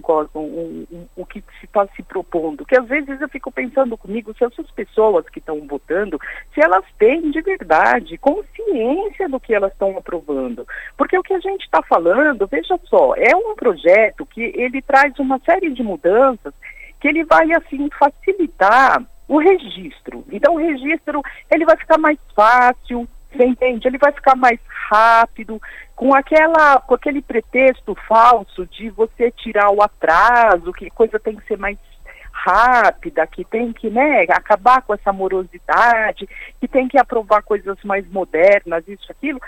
[0.00, 2.64] Cosmo, o, o, o que se está se propondo.
[2.64, 6.18] Que às vezes eu fico pensando comigo se essas pessoas que estão votando,
[6.54, 10.66] se elas têm de verdade consciência do que elas estão aprovando.
[10.96, 15.18] Porque o que a gente está falando, veja só, é um projeto que ele traz
[15.18, 16.54] uma série de mudanças
[17.00, 20.24] que ele vai assim facilitar o registro.
[20.30, 23.88] Então o registro ele vai ficar mais fácil, você entende?
[23.88, 24.58] Ele vai ficar mais
[24.90, 25.60] rápido,
[25.96, 31.46] com aquela, com aquele pretexto falso de você tirar o atraso, que coisa tem que
[31.46, 31.78] ser mais
[32.32, 36.28] rápida, que tem que né, acabar com essa morosidade,
[36.60, 39.40] que tem que aprovar coisas mais modernas, isso, aquilo.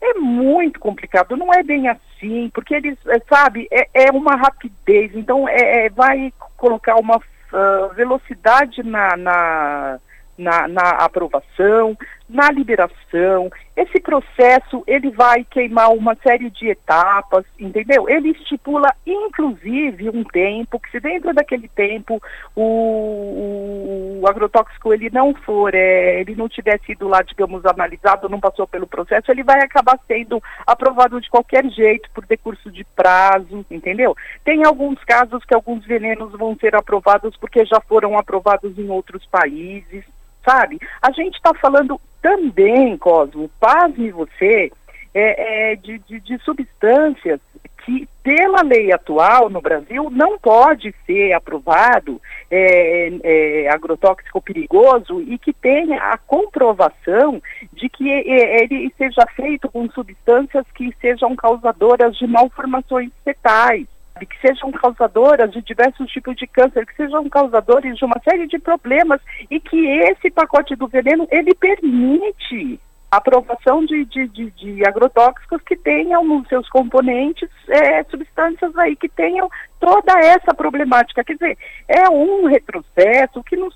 [0.00, 5.10] É muito complicado, não é bem assim, porque eles, é, sabe, é, é uma rapidez,
[5.14, 9.98] então é, é vai colocar uma uh, velocidade na, na,
[10.36, 11.96] na, na aprovação,
[12.28, 13.50] na liberação.
[13.76, 18.08] Esse processo ele vai queimar uma série de etapas, entendeu?
[18.08, 22.20] Ele estipula inclusive um tempo que se dentro daquele tempo
[22.54, 28.40] o, o agrotóxico ele não for, é, ele não tiver sido lá, digamos, analisado, não
[28.40, 33.64] passou pelo processo, ele vai acabar sendo aprovado de qualquer jeito por decurso de prazo,
[33.70, 34.16] entendeu?
[34.44, 39.24] Tem alguns casos que alguns venenos vão ser aprovados porque já foram aprovados em outros
[39.26, 40.04] países
[40.46, 40.78] sabe?
[41.02, 44.70] A gente está falando também, Cosmo, pasme você,
[45.12, 47.40] é, é, de, de, de substâncias
[47.84, 52.20] que, pela lei atual no Brasil, não pode ser aprovado
[52.50, 57.40] é, é, agrotóxico perigoso e que tenha a comprovação
[57.72, 63.86] de que é, ele seja feito com substâncias que sejam causadoras de malformações fetais
[64.24, 68.58] que sejam causadoras de diversos tipos de câncer, que sejam causadores de uma série de
[68.58, 74.86] problemas e que esse pacote do veneno ele permite a aprovação de, de, de, de
[74.86, 79.48] agrotóxicos que tenham nos seus componentes é, substâncias aí que tenham
[79.78, 81.22] toda essa problemática.
[81.22, 83.68] Quer dizer, é um retrocesso que não,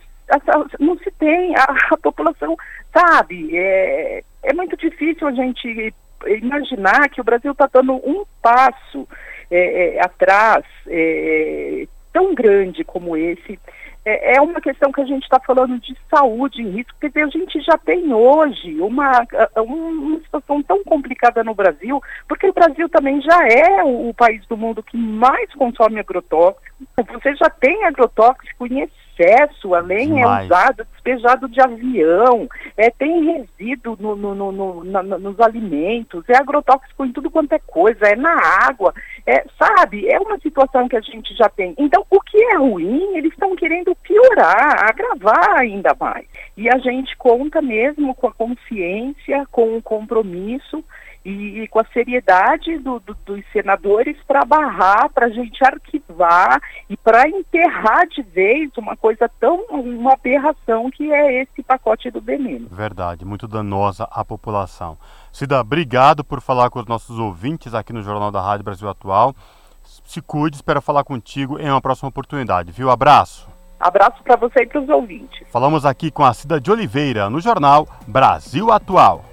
[0.78, 2.56] não se tem, a, a população
[2.92, 5.94] sabe, é, é muito difícil a gente
[6.26, 9.08] imaginar que o Brasil está dando um passo
[9.50, 13.58] é, é, atrás é, tão grande como esse.
[14.04, 17.26] É, é uma questão que a gente está falando de saúde em risco, porque a
[17.26, 19.26] gente já tem hoje uma,
[19.56, 24.44] uma situação tão complicada no Brasil, porque o Brasil também já é o, o país
[24.46, 26.64] do mundo que mais consome agrotóxico.
[27.12, 28.80] Você já tem agrotóxico em
[29.20, 30.42] excesso, além Demais.
[30.42, 36.36] é usado, despejado de avião, é, tem resíduo no, no, no, na, nos alimentos, é
[36.36, 38.34] agrotóxico em tudo quanto é coisa, é na
[38.66, 38.94] água,
[39.26, 40.08] é, sabe?
[40.08, 41.74] É uma situação que a gente já tem.
[41.78, 46.26] Então, o que é ruim, eles estão querendo piorar, agravar ainda mais.
[46.56, 50.82] E a gente conta mesmo com a consciência, com o compromisso
[51.24, 56.60] e, e com a seriedade do, do, dos senadores para barrar, para a gente arquivar
[56.88, 62.20] e para enterrar de vez uma coisa tão, uma aberração que é esse pacote do
[62.20, 62.68] veneno.
[62.70, 64.96] Verdade, muito danosa à população.
[65.32, 69.34] Cida, obrigado por falar com os nossos ouvintes aqui no Jornal da Rádio Brasil Atual.
[69.82, 72.90] Se cuide, espero falar contigo em uma próxima oportunidade, viu?
[72.90, 73.48] Abraço.
[73.78, 75.46] Abraço para você e para os ouvintes.
[75.50, 79.24] Falamos aqui com a Cida de Oliveira no jornal Brasil Atual.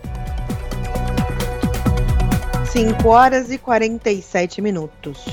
[2.72, 5.26] 5 horas e 47 minutos.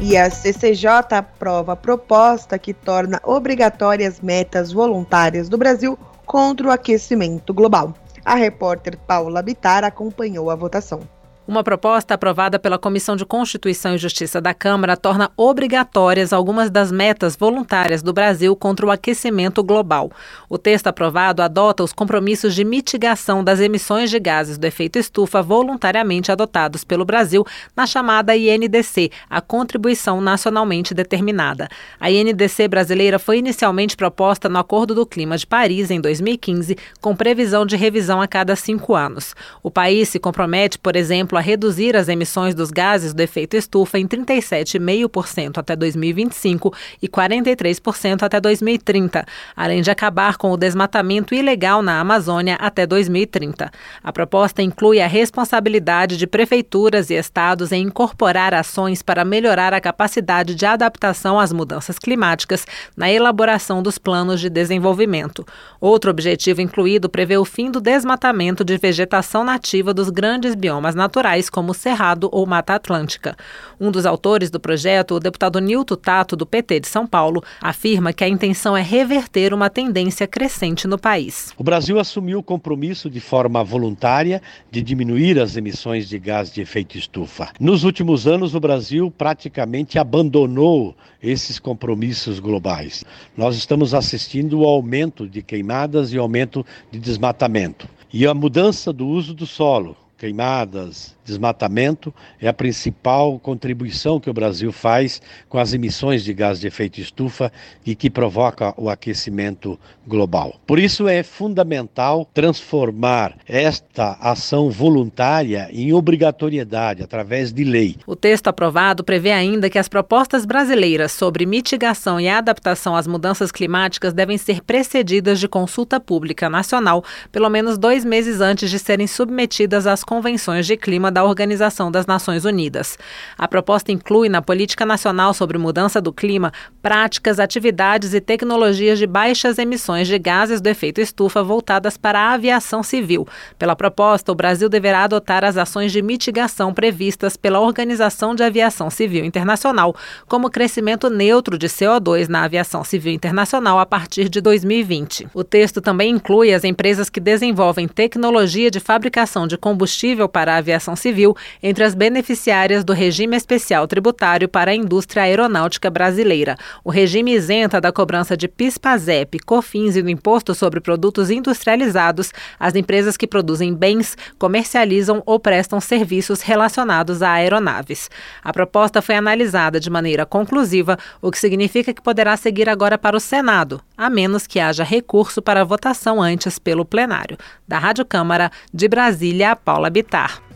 [0.00, 6.70] E a CCJ aprova a proposta que torna obrigatórias metas voluntárias do Brasil contra o
[6.70, 7.94] aquecimento global.
[8.24, 11.00] A repórter Paula Bitar acompanhou a votação.
[11.44, 16.92] Uma proposta aprovada pela Comissão de Constituição e Justiça da Câmara torna obrigatórias algumas das
[16.92, 20.12] metas voluntárias do Brasil contra o aquecimento global.
[20.48, 25.42] O texto aprovado adota os compromissos de mitigação das emissões de gases do efeito estufa
[25.42, 27.44] voluntariamente adotados pelo Brasil
[27.76, 31.68] na chamada INDC, a Contribuição Nacionalmente Determinada.
[31.98, 37.16] A INDC brasileira foi inicialmente proposta no Acordo do Clima de Paris, em 2015, com
[37.16, 39.34] previsão de revisão a cada cinco anos.
[39.60, 43.56] O país se compromete, por exemplo, exemplo, a reduzir as emissões dos gases do efeito
[43.56, 49.24] estufa em 37,5% até 2025 e 43% até 2030,
[49.56, 53.70] além de acabar com o desmatamento ilegal na Amazônia até 2030.
[54.02, 59.80] A proposta inclui a responsabilidade de prefeituras e estados em incorporar ações para melhorar a
[59.80, 62.66] capacidade de adaptação às mudanças climáticas
[62.96, 65.46] na elaboração dos planos de desenvolvimento.
[65.80, 71.21] Outro objetivo incluído prevê o fim do desmatamento de vegetação nativa dos grandes biomas naturais
[71.22, 73.36] rurais como Cerrado ou Mata Atlântica.
[73.80, 78.12] Um dos autores do projeto, o deputado Nilton Tato, do PT de São Paulo, afirma
[78.12, 81.52] que a intenção é reverter uma tendência crescente no país.
[81.56, 86.60] O Brasil assumiu o compromisso de forma voluntária de diminuir as emissões de gás de
[86.60, 87.50] efeito estufa.
[87.60, 93.04] Nos últimos anos, o Brasil praticamente abandonou esses compromissos globais.
[93.36, 97.88] Nós estamos assistindo ao aumento de queimadas e aumento de desmatamento.
[98.12, 104.34] E a mudança do uso do solo, queimadas, desmatamento é a principal contribuição que o
[104.34, 107.52] Brasil faz com as emissões de gás de efeito estufa
[107.84, 110.56] e que provoca o aquecimento global.
[110.66, 117.96] Por isso é fundamental transformar esta ação voluntária em obrigatoriedade através de lei.
[118.06, 123.52] O texto aprovado prevê ainda que as propostas brasileiras sobre mitigação e adaptação às mudanças
[123.52, 129.06] climáticas devem ser precedidas de consulta pública nacional, pelo menos dois meses antes de serem
[129.06, 132.98] submetidas às convenções de clima da Organização das Nações Unidas.
[133.38, 139.06] A proposta inclui na Política Nacional sobre Mudança do Clima práticas, atividades e tecnologias de
[139.06, 143.26] baixas emissões de gases do efeito estufa voltadas para a aviação civil.
[143.58, 148.90] Pela proposta, o Brasil deverá adotar as ações de mitigação previstas pela Organização de Aviação
[148.90, 149.94] Civil Internacional,
[150.26, 155.28] como crescimento neutro de CO2 na aviação civil internacional a partir de 2020.
[155.34, 160.58] O texto também inclui as empresas que desenvolvem tecnologia de fabricação de combustível para a
[160.58, 166.56] aviação Civil entre as beneficiárias do regime especial tributário para a indústria aeronáutica brasileira.
[166.84, 172.74] O regime isenta da cobrança de PIS/PASEP, COFINS e do imposto sobre produtos industrializados as
[172.74, 178.08] empresas que produzem bens, comercializam ou prestam serviços relacionados a aeronaves.
[178.42, 183.16] A proposta foi analisada de maneira conclusiva, o que significa que poderá seguir agora para
[183.16, 187.36] o Senado, a menos que haja recurso para votação antes pelo plenário.
[187.66, 190.51] Da Rádio Câmara, de Brasília, Paula Bitar.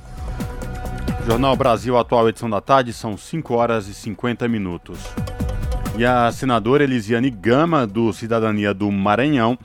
[1.27, 5.01] Jornal Brasil Atual, edição da tarde, são 5 horas e 50 minutos.
[5.99, 9.59] E a senadora Elisiane Gama, do Cidadania do Maranhão,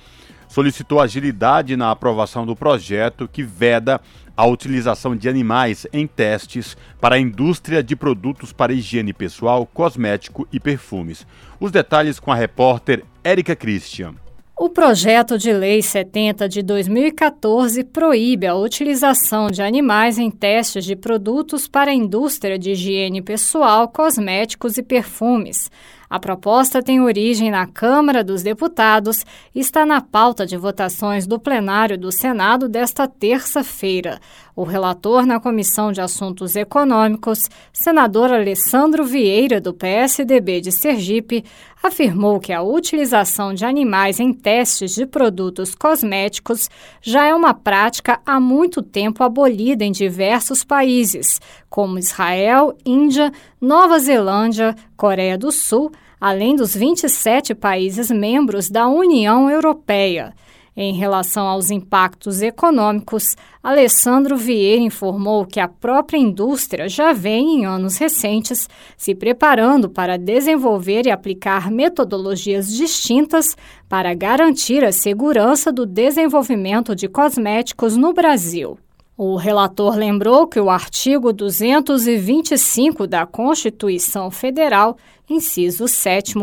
[0.48, 4.02] solicitou agilidade na aprovação do projeto que veda
[4.36, 10.48] a utilização de animais em testes para a indústria de produtos para higiene pessoal, cosmético
[10.52, 11.28] e perfumes.
[11.60, 14.16] Os detalhes com a repórter Érica Christian.
[14.64, 20.96] O projeto de lei 70 de 2014 proíbe a utilização de animais em testes de
[20.96, 25.72] produtos para a indústria de higiene pessoal, cosméticos e perfumes.
[26.08, 31.40] A proposta tem origem na Câmara dos Deputados e está na pauta de votações do
[31.40, 34.20] plenário do Senado desta terça-feira.
[34.54, 41.46] O relator na Comissão de Assuntos Econômicos, senador Alessandro Vieira, do PSDB de Sergipe,
[41.82, 46.70] afirmou que a utilização de animais em testes de produtos cosméticos
[47.02, 51.40] já é uma prática há muito tempo abolida em diversos países,
[51.70, 59.50] como Israel, Índia, Nova Zelândia, Coreia do Sul, além dos 27 países membros da União
[59.50, 60.34] Europeia.
[60.76, 67.66] Em relação aos impactos econômicos, Alessandro Vieira informou que a própria indústria já vem, em
[67.66, 73.58] anos recentes, se preparando para desenvolver e aplicar metodologias distintas
[73.90, 78.80] para garantir a segurança do desenvolvimento de cosméticos no Brasil.
[79.24, 84.98] O relator lembrou que o artigo 225 da Constituição Federal,
[85.30, 86.34] inciso 7,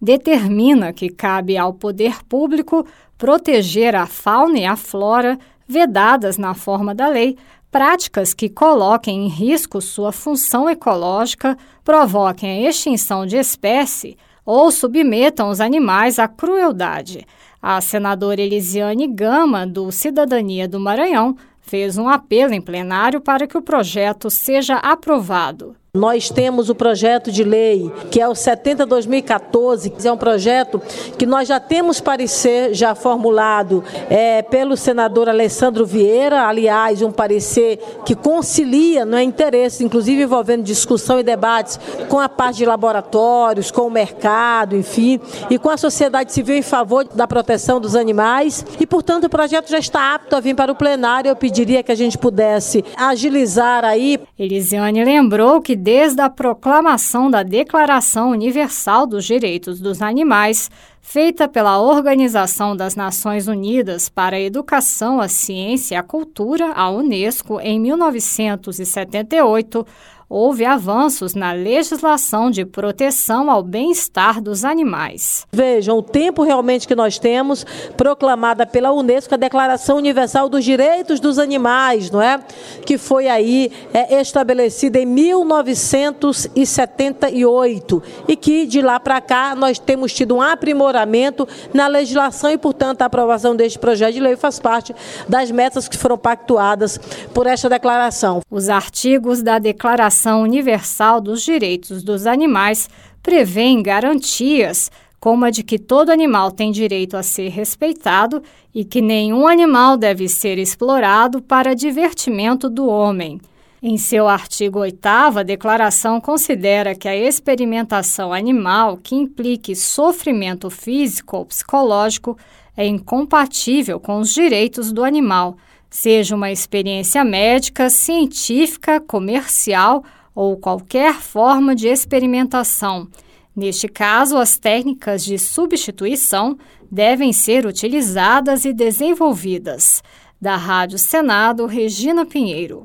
[0.00, 2.86] determina que cabe ao poder público
[3.22, 7.38] proteger a fauna e a flora vedadas na forma da lei,
[7.70, 15.50] práticas que coloquem em risco sua função ecológica, provoquem a extinção de espécie ou submetam
[15.50, 17.24] os animais à crueldade.
[17.62, 23.56] A senadora Elisiane Gama, do Cidadania do Maranhão, fez um apelo em plenário para que
[23.56, 25.76] o projeto seja aprovado.
[25.94, 30.80] Nós temos o projeto de lei, que é o 70-2014, que é um projeto
[31.18, 37.78] que nós já temos parecer já formulado é, pelo senador Alessandro Vieira, aliás, um parecer
[38.06, 41.78] que concilia não é, interesses, inclusive envolvendo discussão e debates
[42.08, 45.20] com a parte de laboratórios, com o mercado, enfim,
[45.50, 48.64] e com a sociedade civil em favor da proteção dos animais.
[48.80, 51.28] E, portanto, o projeto já está apto a vir para o plenário.
[51.28, 54.18] Eu pediria que a gente pudesse agilizar aí.
[54.38, 60.70] Elisiane lembrou que desde a proclamação da Declaração Universal dos Direitos dos Animais,
[61.00, 66.88] feita pela Organização das Nações Unidas para a Educação, a Ciência e a Cultura, a
[66.88, 69.84] Unesco, em 1978,
[70.32, 75.46] houve avanços na legislação de proteção ao bem-estar dos animais.
[75.52, 77.66] Vejam, o tempo realmente que nós temos,
[77.98, 82.40] proclamada pela Unesco, a Declaração Universal dos Direitos dos Animais, não é?
[82.86, 90.14] Que foi aí é, estabelecida em 1978 e que de lá para cá nós temos
[90.14, 94.96] tido um aprimoramento na legislação e, portanto, a aprovação deste projeto de lei faz parte
[95.28, 96.96] das metas que foram pactuadas
[97.34, 98.40] por esta declaração.
[98.50, 102.88] Os artigos da declaração Declaração Universal dos Direitos dos Animais
[103.20, 108.40] prevêem garantias, como a de que todo animal tem direito a ser respeitado
[108.72, 113.40] e que nenhum animal deve ser explorado para divertimento do homem.
[113.82, 121.38] Em seu artigo 8, a declaração considera que a experimentação animal que implique sofrimento físico
[121.38, 122.38] ou psicológico
[122.76, 125.56] é incompatível com os direitos do animal
[125.92, 130.02] seja uma experiência médica, científica, comercial
[130.34, 133.08] ou qualquer forma de experimentação.
[133.54, 136.56] Neste caso, as técnicas de substituição
[136.90, 140.02] devem ser utilizadas e desenvolvidas.
[140.40, 142.84] Da Rádio Senado, Regina Pinheiro.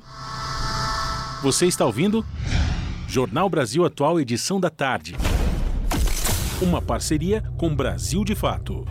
[1.41, 2.26] Você está ouvindo?
[3.08, 5.16] Jornal Brasil Atual, edição da tarde.
[6.62, 8.86] Uma parceria com Brasil de Fato.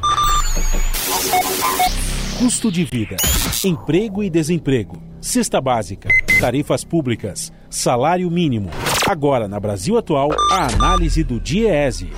[2.39, 3.17] Custo de vida,
[3.65, 8.69] emprego e desemprego, cesta básica, tarifas públicas, salário mínimo.
[9.09, 12.11] Agora, na Brasil Atual, a análise do DIEESE.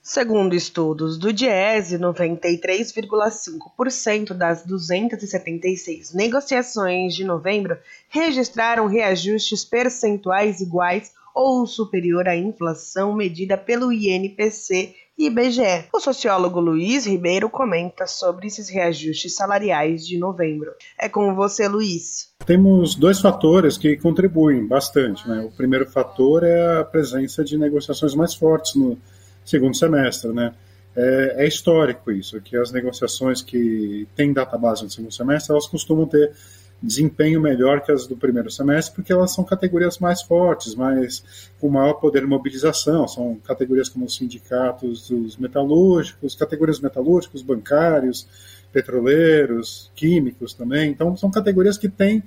[0.00, 7.76] Segundo estudos do DIESE, 93,5% das 276 negociações de novembro
[8.08, 15.86] registraram reajustes percentuais iguais ou superior à inflação medida pelo INPC IBGE.
[15.92, 20.72] O sociólogo Luiz Ribeiro comenta sobre esses reajustes salariais de novembro.
[20.98, 22.32] É com você, Luiz.
[22.44, 25.28] Temos dois fatores que contribuem bastante.
[25.28, 25.40] Né?
[25.40, 28.98] O primeiro fator é a presença de negociações mais fortes no
[29.44, 30.32] segundo semestre.
[30.32, 30.52] Né?
[30.94, 35.66] É, é histórico isso, que as negociações que têm data base no segundo semestre, elas
[35.66, 36.32] costumam ter
[36.82, 41.68] desempenho melhor que as do primeiro semestre, porque elas são categorias mais fortes, mais com
[41.68, 48.26] maior poder de mobilização, são categorias como os sindicatos dos metalúrgicos, categorias metalúrgicos, bancários,
[48.72, 50.90] petroleiros, químicos também.
[50.90, 52.22] Então, são categorias que têm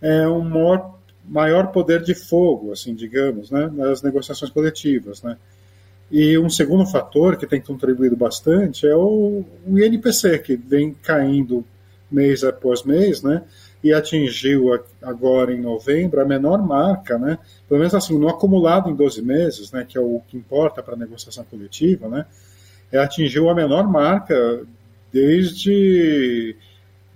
[0.00, 5.36] é, um maior, maior poder de fogo, assim, digamos, né, nas negociações coletivas, né.
[6.10, 11.64] E um segundo fator que tem contribuído bastante é o, o INPC, que vem caindo
[12.10, 13.42] mês após mês, né?
[13.82, 17.38] E atingiu agora em novembro a menor marca, né?
[17.68, 20.94] Pelo menos assim, no acumulado em 12 meses, né, que é o que importa para
[20.94, 22.26] a negociação coletiva, né?
[22.90, 24.62] É, atingiu a menor marca
[25.12, 26.56] desde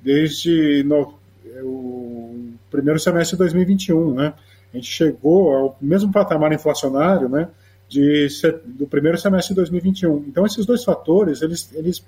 [0.03, 1.15] desde no,
[1.63, 4.35] o primeiro semestre de 2021, né?
[4.73, 7.49] A gente chegou ao mesmo patamar inflacionário, né?
[7.89, 8.27] De,
[8.65, 10.25] do primeiro semestre de 2021.
[10.29, 12.03] Então, esses dois fatores, eles, eles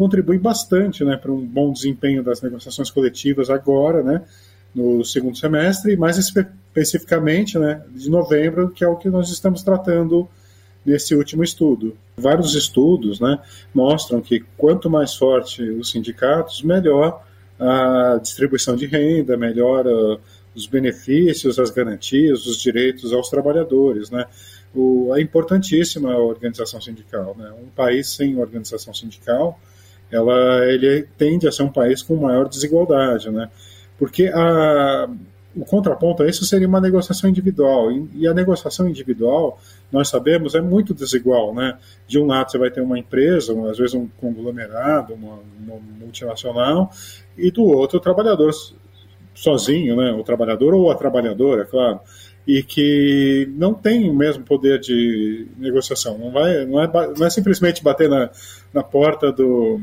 [0.00, 4.22] contribui bastante né, para um bom desempenho das negociações coletivas agora, né,
[4.74, 9.62] no segundo semestre, e mais especificamente né, de novembro, que é o que nós estamos
[9.62, 10.26] tratando
[10.86, 11.94] nesse último estudo.
[12.16, 13.40] Vários estudos né,
[13.74, 17.22] mostram que quanto mais forte os sindicatos, melhor
[17.58, 20.18] a distribuição de renda, melhor uh,
[20.54, 24.10] os benefícios, as garantias, os direitos aos trabalhadores.
[24.10, 24.24] Né?
[24.74, 27.36] O, é importantíssima a organização sindical.
[27.38, 27.52] Né?
[27.62, 29.60] Um país sem organização sindical
[30.10, 33.48] ela, ele tende a ser um país com maior desigualdade, né?
[33.98, 35.08] Porque a,
[35.54, 39.58] o contraponto a isso seria uma negociação individual, e, a negociação individual,
[39.90, 41.78] nós sabemos, é muito desigual, né?
[42.06, 46.90] De um lado você vai ter uma empresa, às vezes um conglomerado, uma, uma multinacional,
[47.36, 48.52] e do outro o trabalhador
[49.34, 50.12] sozinho, né?
[50.12, 52.00] O trabalhador ou a trabalhadora, é claro
[52.46, 56.18] e que não tem o mesmo poder de negociação.
[56.18, 58.30] Não, vai, não, é, não é simplesmente bater na,
[58.72, 59.80] na porta do,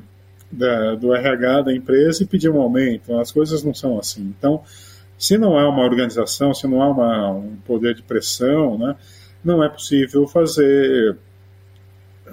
[0.52, 3.18] da, do RH da empresa e pedir um aumento.
[3.18, 4.34] As coisas não são assim.
[4.38, 4.64] Então,
[5.18, 8.96] se não há uma organização, se não há uma, um poder de pressão, né,
[9.44, 11.18] não é possível fazer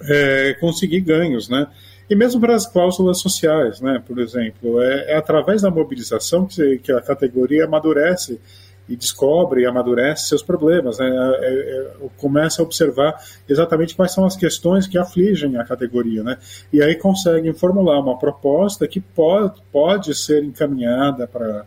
[0.08, 1.66] é, conseguir ganhos, né?
[2.08, 4.02] E mesmo para as cláusulas sociais, né?
[4.06, 8.40] Por exemplo, é, é através da mobilização que, que a categoria amadurece
[8.88, 11.08] e descobre e amadurece seus problemas, né?
[11.40, 13.14] É, é, começa a observar
[13.48, 16.38] exatamente quais são as questões que afligem a categoria, né?
[16.72, 21.64] E aí conseguem formular uma proposta que pode, pode ser encaminhada para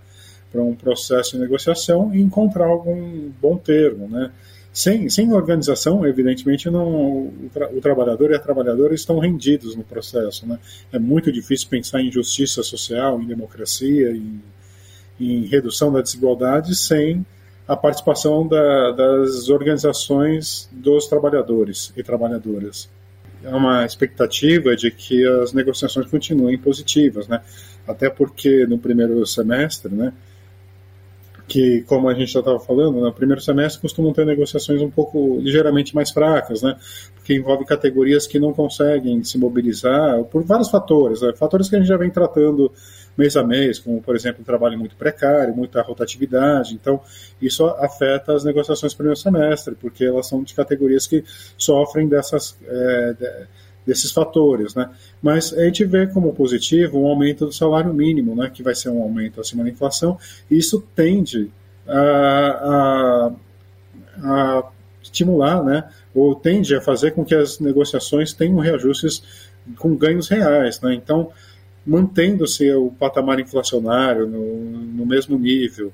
[0.55, 4.31] um processo de negociação e encontrar algum bom termo, né?
[4.77, 9.83] sem, sem organização, evidentemente, não, o, tra o, trabalhador e a trabalhadora estão rendidos no
[9.83, 10.45] processo.
[10.45, 10.59] Né?
[10.91, 14.39] É muito difícil pensar em justiça social, em democracia, em,
[15.19, 17.25] em redução da desigualdade sem
[17.67, 22.89] a participação da, das organizações dos trabalhadores e trabalhadoras.
[23.43, 27.41] É uma expectativa de que as negociações continuem positivas, né?
[27.87, 30.13] até porque no primeiro semestre, né,
[31.47, 35.39] que, como a gente já estava falando, no primeiro semestre costumam ter negociações um pouco
[35.39, 36.75] ligeiramente mais fracas, né?
[37.15, 41.31] Porque envolve categorias que não conseguem se mobilizar por vários fatores, né?
[41.33, 42.69] fatores que a gente já vem tratando
[43.17, 46.73] mês a mês, como, por exemplo, um trabalho muito precário, muita rotatividade.
[46.73, 47.01] Então,
[47.41, 51.23] isso afeta as negociações do primeiro semestre, porque elas são de categorias que
[51.57, 52.57] sofrem dessas.
[52.67, 53.47] É, de,
[53.87, 54.89] desses fatores, né?
[55.21, 58.51] Mas a gente vê como positivo um aumento do salário mínimo, né?
[58.53, 60.19] Que vai ser um aumento acima da inflação.
[60.51, 61.49] E isso tende
[61.87, 63.31] a,
[64.21, 64.63] a, a
[65.01, 65.85] estimular, né?
[66.13, 69.23] Ou tende a fazer com que as negociações tenham reajustes
[69.77, 70.93] com ganhos reais, né?
[70.93, 71.31] Então,
[71.87, 75.93] mantendo-se o patamar inflacionário no, no mesmo nível,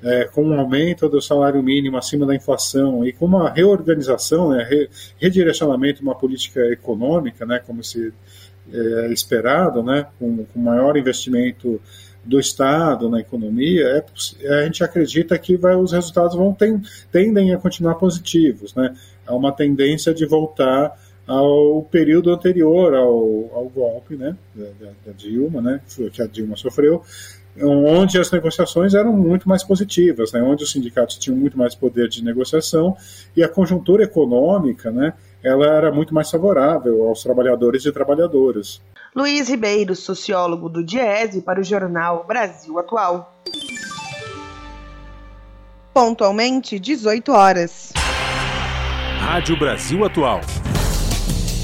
[0.00, 4.62] é, com um aumento do salário mínimo acima da inflação e com uma reorganização, né,
[4.62, 4.88] re,
[5.20, 8.12] redirecionamento de uma política econômica, né, como se
[8.72, 11.80] é, esperado, né, com, com maior investimento
[12.24, 14.04] do Estado na economia,
[14.40, 16.80] é, a gente acredita que vai, os resultados vão ten,
[17.10, 18.74] tendem a continuar positivos.
[18.74, 18.94] Né?
[19.26, 25.60] Há uma tendência de voltar ao período anterior ao, ao golpe né, da, da, Dilma,
[25.60, 25.80] né,
[26.12, 27.02] que a Dilma sofreu,
[27.60, 32.08] onde as negociações eram muito mais positivas, né, onde os sindicatos tinham muito mais poder
[32.08, 32.96] de negociação
[33.36, 35.12] e a conjuntura econômica, né,
[35.42, 38.80] ela era muito mais favorável aos trabalhadores e trabalhadoras.
[39.14, 43.36] Luiz Ribeiro, sociólogo do Diese, para o jornal Brasil Atual.
[45.92, 47.92] Pontualmente, 18 horas.
[49.18, 50.40] Rádio Brasil Atual.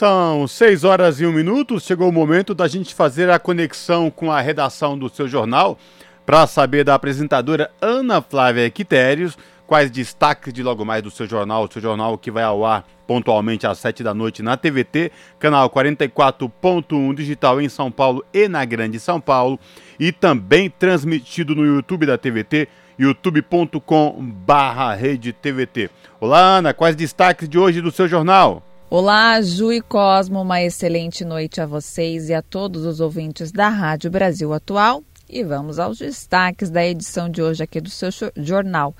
[0.00, 1.78] São 6 horas e 1 minuto.
[1.78, 5.76] Chegou o momento da gente fazer a conexão com a redação do seu jornal
[6.24, 9.36] para saber da apresentadora Ana Flávia Quitérios
[9.66, 12.82] quais destaques de logo mais do seu jornal, o seu jornal que vai ao ar
[13.06, 18.64] pontualmente às 7 da noite na TVT, canal 44.1 digital em São Paulo e na
[18.64, 19.60] Grande São Paulo,
[19.98, 25.90] e também transmitido no YouTube da TVT, youtube.com/rede TVT.
[26.18, 28.62] Olá, Ana, quais destaques de hoje do seu jornal?
[28.92, 33.68] Olá, Ju e Cosmo, uma excelente noite a vocês e a todos os ouvintes da
[33.68, 35.04] Rádio Brasil Atual.
[35.28, 38.92] E vamos aos destaques da edição de hoje aqui do seu jornal.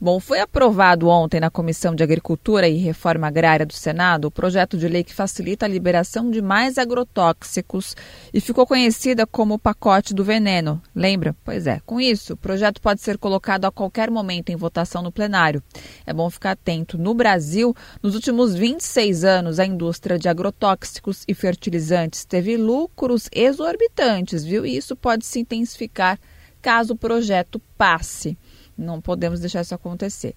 [0.00, 4.78] Bom, foi aprovado ontem na Comissão de Agricultura e Reforma Agrária do Senado o projeto
[4.78, 7.96] de lei que facilita a liberação de mais agrotóxicos
[8.32, 10.80] e ficou conhecida como o pacote do veneno.
[10.94, 11.34] Lembra?
[11.44, 11.80] Pois é.
[11.84, 15.60] Com isso, o projeto pode ser colocado a qualquer momento em votação no plenário.
[16.06, 16.96] É bom ficar atento.
[16.96, 24.44] No Brasil, nos últimos 26 anos, a indústria de agrotóxicos e fertilizantes teve lucros exorbitantes,
[24.44, 24.64] viu?
[24.64, 26.20] E isso pode se intensificar
[26.62, 28.38] caso o projeto passe.
[28.78, 30.34] Não podemos deixar isso acontecer.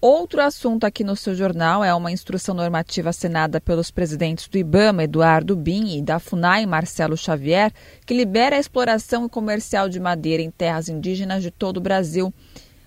[0.00, 5.02] Outro assunto aqui no seu jornal é uma instrução normativa assinada pelos presidentes do IBAMA,
[5.02, 7.72] Eduardo Bin, e da FUNAI, Marcelo Xavier,
[8.06, 12.32] que libera a exploração comercial de madeira em terras indígenas de todo o Brasil.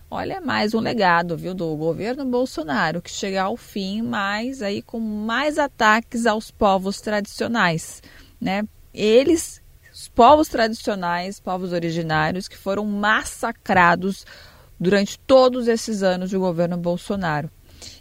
[0.10, 4.99] Olha, mais um legado, viu, do governo Bolsonaro, que chega ao fim, mas aí com
[4.99, 8.02] mais ataques aos povos tradicionais,
[8.39, 8.64] né?
[8.93, 9.62] Eles,
[9.93, 14.26] os povos tradicionais, povos originários, que foram massacrados
[14.82, 17.51] durante todos esses anos de governo Bolsonaro.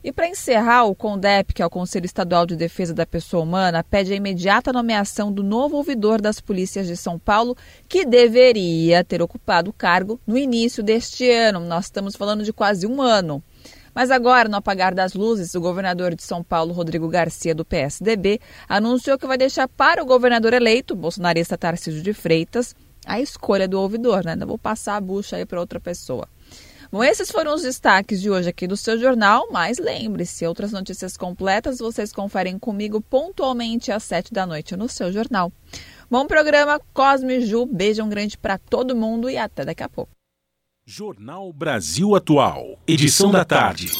[0.03, 3.85] E para encerrar, o CONDEP, que é o Conselho Estadual de Defesa da Pessoa Humana,
[3.85, 7.57] pede a imediata nomeação do novo ouvidor das polícias de São Paulo,
[7.87, 11.61] que deveria ter ocupado o cargo no início deste ano.
[11.61, 13.43] Nós estamos falando de quase um ano.
[13.95, 18.41] Mas agora, no apagar das luzes, o governador de São Paulo, Rodrigo Garcia, do PSDB,
[18.68, 22.74] anunciou que vai deixar para o governador eleito, bolsonarista Tarcísio de Freitas,
[23.05, 24.37] a escolha do ouvidor, né?
[24.37, 26.28] Não vou passar a bucha aí para outra pessoa.
[26.93, 31.16] Bom, esses foram os destaques de hoje aqui do seu jornal, mas lembre-se, outras notícias
[31.16, 35.53] completas vocês conferem comigo pontualmente às sete da noite no seu jornal.
[36.11, 40.11] Bom programa, Cosme Ju, beijo grande para todo mundo e até daqui a pouco.
[40.84, 43.93] Jornal Brasil Atual, edição da tarde.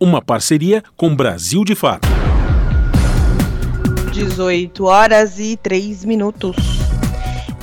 [0.00, 2.08] Uma parceria com Brasil de Fato.
[4.12, 6.56] 18 horas e 3 minutos.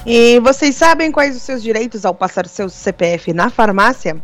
[0.10, 4.16] E vocês sabem quais os seus direitos ao passar seu CPF na farmácia?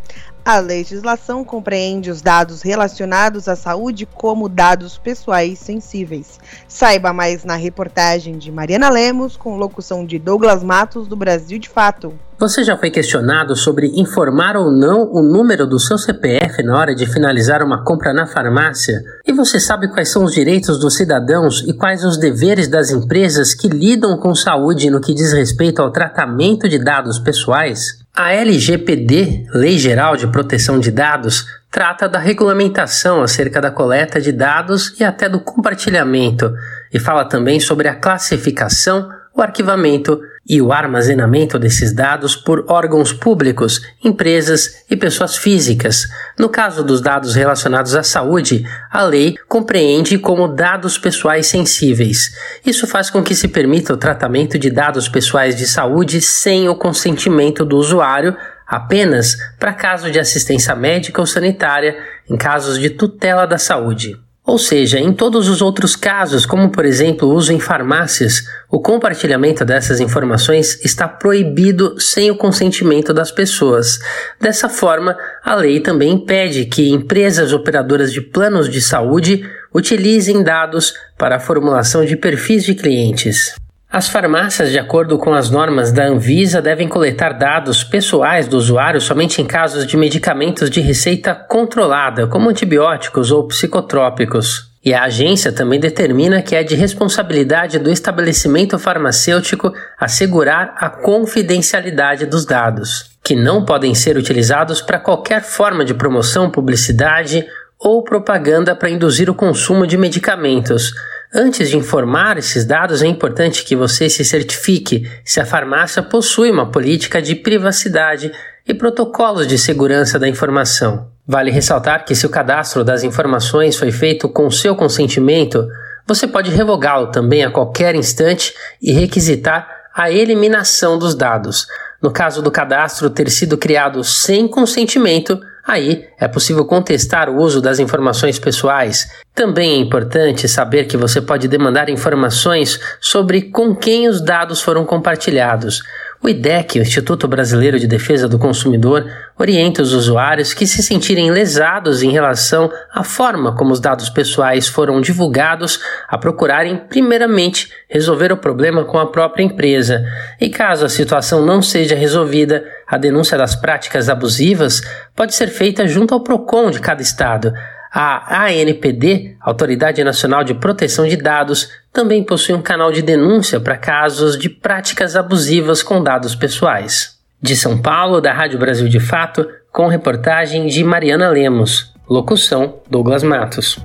[0.45, 6.37] A legislação compreende os dados relacionados à saúde como dados pessoais sensíveis.
[6.67, 11.69] Saiba mais na reportagem de Mariana Lemos, com locução de Douglas Matos, do Brasil de
[11.69, 12.13] Fato.
[12.37, 16.93] Você já foi questionado sobre informar ou não o número do seu CPF na hora
[16.93, 19.01] de finalizar uma compra na farmácia?
[19.25, 23.53] E você sabe quais são os direitos dos cidadãos e quais os deveres das empresas
[23.53, 28.02] que lidam com saúde no que diz respeito ao tratamento de dados pessoais?
[28.15, 34.31] A LGPD, Lei Geral de Proteção de Dados, trata da regulamentação acerca da coleta de
[34.31, 36.53] dados e até do compartilhamento,
[36.93, 43.11] e fala também sobre a classificação, o arquivamento e o armazenamento desses dados por órgãos
[43.11, 46.07] públicos, empresas e pessoas físicas.
[46.37, 52.35] No caso dos dados relacionados à saúde, a lei compreende como dados pessoais sensíveis.
[52.65, 56.75] Isso faz com que se permita o tratamento de dados pessoais de saúde sem o
[56.75, 58.35] consentimento do usuário,
[58.67, 61.97] apenas para caso de assistência médica ou sanitária,
[62.29, 64.22] em casos de tutela da saúde.
[64.45, 68.77] Ou seja, em todos os outros casos, como por exemplo o uso em farmácias, o
[68.77, 73.99] compartilhamento dessas informações está proibido sem o consentimento das pessoas.
[74.41, 80.93] Dessa forma, a lei também impede que empresas operadoras de planos de saúde utilizem dados
[81.17, 83.55] para a formulação de perfis de clientes.
[83.93, 88.99] As farmácias, de acordo com as normas da Anvisa, devem coletar dados pessoais do usuário
[88.99, 94.71] somente em casos de medicamentos de receita controlada, como antibióticos ou psicotrópicos.
[94.83, 102.25] E a agência também determina que é de responsabilidade do estabelecimento farmacêutico assegurar a confidencialidade
[102.25, 107.45] dos dados, que não podem ser utilizados para qualquer forma de promoção, publicidade
[107.77, 110.93] ou propaganda para induzir o consumo de medicamentos
[111.35, 116.51] Antes de informar esses dados, é importante que você se certifique se a farmácia possui
[116.51, 118.31] uma política de privacidade
[118.67, 121.07] e protocolos de segurança da informação.
[121.27, 125.67] Vale ressaltar que se o cadastro das informações foi feito com seu consentimento,
[126.05, 131.65] você pode revogá-lo também a qualquer instante e requisitar a eliminação dos dados.
[131.99, 137.61] No caso do cadastro ter sido criado sem consentimento, Aí é possível contestar o uso
[137.61, 139.07] das informações pessoais.
[139.33, 144.85] Também é importante saber que você pode demandar informações sobre com quem os dados foram
[144.85, 145.81] compartilhados.
[146.25, 151.29] O IDEC, o Instituto Brasileiro de Defesa do Consumidor, orienta os usuários que se sentirem
[151.29, 158.31] lesados em relação à forma como os dados pessoais foram divulgados a procurarem, primeiramente, resolver
[158.31, 160.01] o problema com a própria empresa.
[160.39, 164.81] E caso a situação não seja resolvida, a denúncia das práticas abusivas
[165.13, 167.53] pode ser feita junto ao PROCON de cada estado.
[167.95, 173.77] A ANPD, Autoridade Nacional de Proteção de Dados, também possui um canal de denúncia para
[173.77, 177.19] casos de práticas abusivas com dados pessoais.
[177.39, 181.93] De São Paulo, da Rádio Brasil de Fato, com reportagem de Mariana Lemos.
[182.09, 183.77] Locução: Douglas Matos.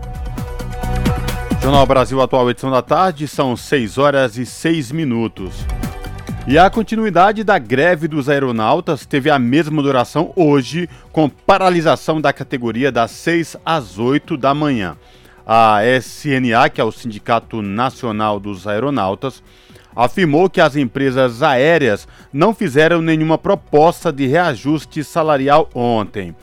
[1.61, 5.53] Jornal Brasil Atual, edição da tarde, são 6 horas e 6 minutos.
[6.51, 12.33] E a continuidade da greve dos aeronautas teve a mesma duração hoje, com paralisação da
[12.33, 14.97] categoria das 6 às 8 da manhã.
[15.47, 19.43] A SNA, que é o Sindicato Nacional dos Aeronautas,
[19.95, 26.35] afirmou que as empresas aéreas não fizeram nenhuma proposta de reajuste salarial ontem.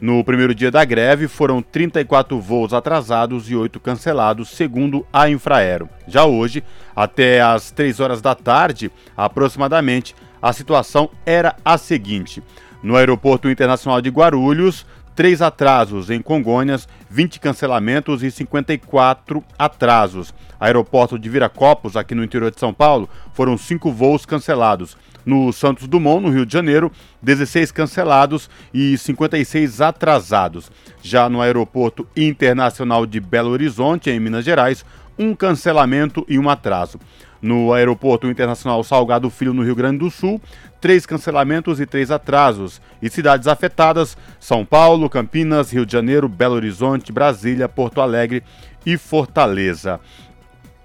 [0.00, 5.90] No primeiro dia da greve, foram 34 voos atrasados e 8 cancelados, segundo a Infraero.
[6.08, 6.64] Já hoje,
[6.96, 12.42] até às 3 horas da tarde, aproximadamente, a situação era a seguinte:
[12.82, 20.34] no Aeroporto Internacional de Guarulhos, três atrasos em Congonhas, 20 cancelamentos e 54 atrasos.
[20.58, 24.96] Aeroporto de Viracopos, aqui no interior de São Paulo, foram cinco voos cancelados.
[25.24, 26.90] No Santos Dumont, no Rio de Janeiro,
[27.22, 30.70] 16 cancelados e 56 atrasados.
[31.02, 34.84] Já no Aeroporto Internacional de Belo Horizonte, em Minas Gerais,
[35.18, 36.98] um cancelamento e um atraso.
[37.40, 40.40] No Aeroporto Internacional Salgado Filho, no Rio Grande do Sul,
[40.80, 42.80] três cancelamentos e três atrasos.
[43.00, 48.42] E cidades afetadas: São Paulo, Campinas, Rio de Janeiro, Belo Horizonte, Brasília, Porto Alegre
[48.84, 50.00] e Fortaleza.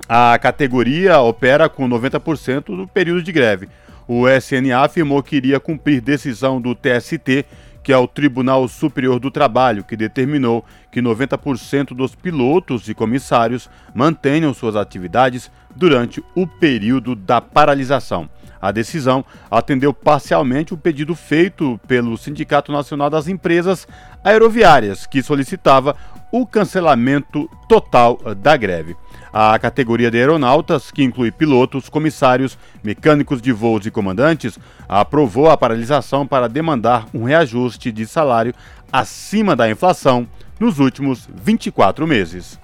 [0.07, 3.67] A categoria opera com 90% do período de greve
[4.07, 7.45] o SNA afirmou que iria cumprir decisão do TST,
[7.83, 13.69] que é o Tribunal Superior do Trabalho, que determinou que 90% dos pilotos e comissários
[13.93, 18.29] mantenham suas atividades durante o período da paralisação.
[18.61, 23.87] A decisão atendeu parcialmente o pedido feito pelo Sindicato Nacional das Empresas
[24.23, 25.95] Aeroviárias, que solicitava
[26.31, 28.95] o cancelamento total da greve.
[29.31, 34.57] A categoria de aeronautas, que inclui pilotos, comissários, mecânicos de voos e comandantes,
[34.87, 38.53] aprovou a paralisação para demandar um reajuste de salário
[38.91, 40.27] acima da inflação
[40.59, 42.57] nos últimos 24 meses.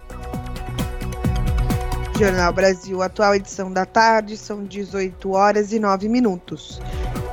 [2.21, 6.79] Jornal Brasil Atual, edição da tarde, são 18 horas e 9 minutos.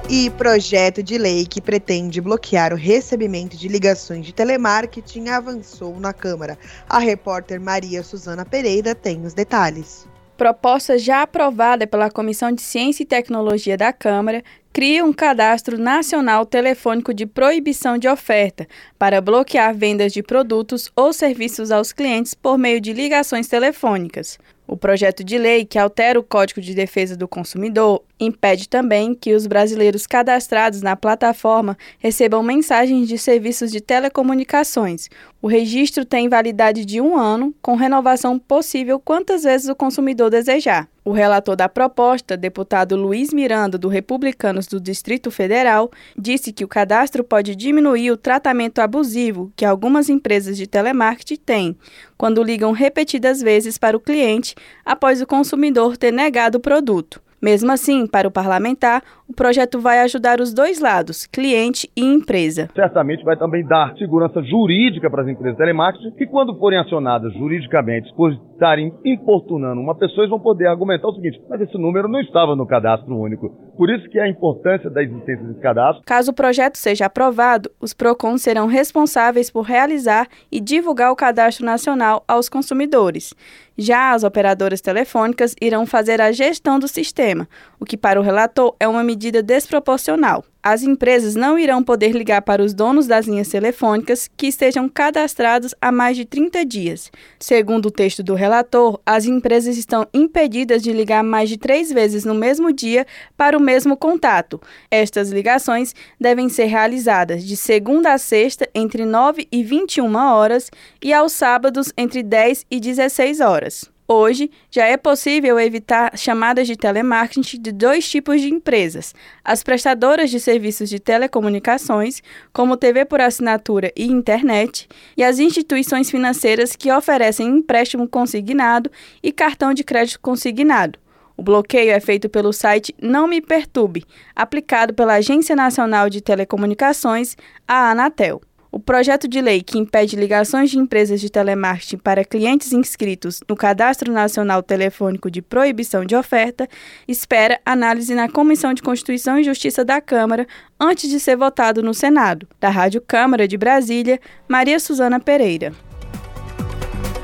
[0.09, 6.15] E projeto de lei que pretende bloquear o recebimento de ligações de telemarketing avançou na
[6.15, 6.59] Câmara.
[6.89, 10.09] A repórter Maria Suzana Pereira tem os detalhes.
[10.39, 14.43] Proposta já aprovada pela Comissão de Ciência e Tecnologia da Câmara
[14.73, 18.67] cria um cadastro nacional telefônico de proibição de oferta
[18.99, 24.39] para bloquear vendas de produtos ou serviços aos clientes por meio de ligações telefônicas.
[24.69, 29.33] O projeto de lei, que altera o Código de Defesa do Consumidor, impede também que
[29.35, 35.09] os brasileiros cadastrados na plataforma recebam mensagens de serviços de telecomunicações.
[35.41, 40.89] O registro tem validade de um ano, com renovação possível quantas vezes o consumidor desejar.
[41.05, 46.69] O relator da proposta, deputado Luiz Miranda, do Republicanos do Distrito Federal, disse que o
[46.69, 51.77] cadastro pode diminuir o tratamento abusivo que algumas empresas de telemarketing têm
[52.17, 57.23] quando ligam repetidas vezes para o cliente após o consumidor ter negado o produto.
[57.41, 62.71] Mesmo assim, para o parlamentar, o projeto vai ajudar os dois lados, cliente e empresa.
[62.75, 67.35] Certamente vai também dar segurança jurídica para as empresas de telemarketing, que quando forem acionadas
[67.35, 72.09] juridicamente por estarem importunando uma pessoa, eles vão poder argumentar o seguinte, mas esse número
[72.09, 73.51] não estava no cadastro único.
[73.77, 76.03] Por isso que a importância da existência desse cadastro.
[76.07, 81.67] Caso o projeto seja aprovado, os PROCONs serão responsáveis por realizar e divulgar o cadastro
[81.67, 83.35] nacional aos consumidores.
[83.77, 87.47] Já as operadoras telefônicas irão fazer a gestão do sistema,
[87.79, 92.43] o que para o relator é uma medida desproporcional as empresas não irão poder ligar
[92.43, 97.11] para os donos das linhas telefônicas que estejam cadastrados há mais de 30 dias.
[97.39, 102.25] Segundo o texto do relator, as empresas estão impedidas de ligar mais de três vezes
[102.25, 104.61] no mesmo dia para o mesmo contato.
[104.91, 110.71] Estas ligações devem ser realizadas de segunda a sexta entre 9 e 21 horas
[111.03, 113.98] e aos sábados entre 10 e 16 horas.
[114.11, 119.15] Hoje, já é possível evitar chamadas de telemarketing de dois tipos de empresas:
[119.45, 126.11] as prestadoras de serviços de telecomunicações, como TV por assinatura e internet, e as instituições
[126.11, 128.91] financeiras que oferecem empréstimo consignado
[129.23, 130.99] e cartão de crédito consignado.
[131.37, 137.37] O bloqueio é feito pelo site Não Me Perturbe, aplicado pela Agência Nacional de Telecomunicações,
[137.67, 138.41] a Anatel.
[138.71, 143.57] O projeto de lei que impede ligações de empresas de telemarketing para clientes inscritos no
[143.57, 146.69] Cadastro Nacional Telefônico de Proibição de Oferta
[147.07, 150.47] espera análise na Comissão de Constituição e Justiça da Câmara
[150.79, 152.47] antes de ser votado no Senado.
[152.61, 155.73] Da Rádio Câmara de Brasília, Maria Suzana Pereira.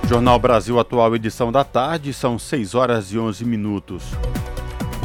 [0.09, 4.05] Jornal Brasil Atual, edição da tarde, são 6 horas e 11 minutos.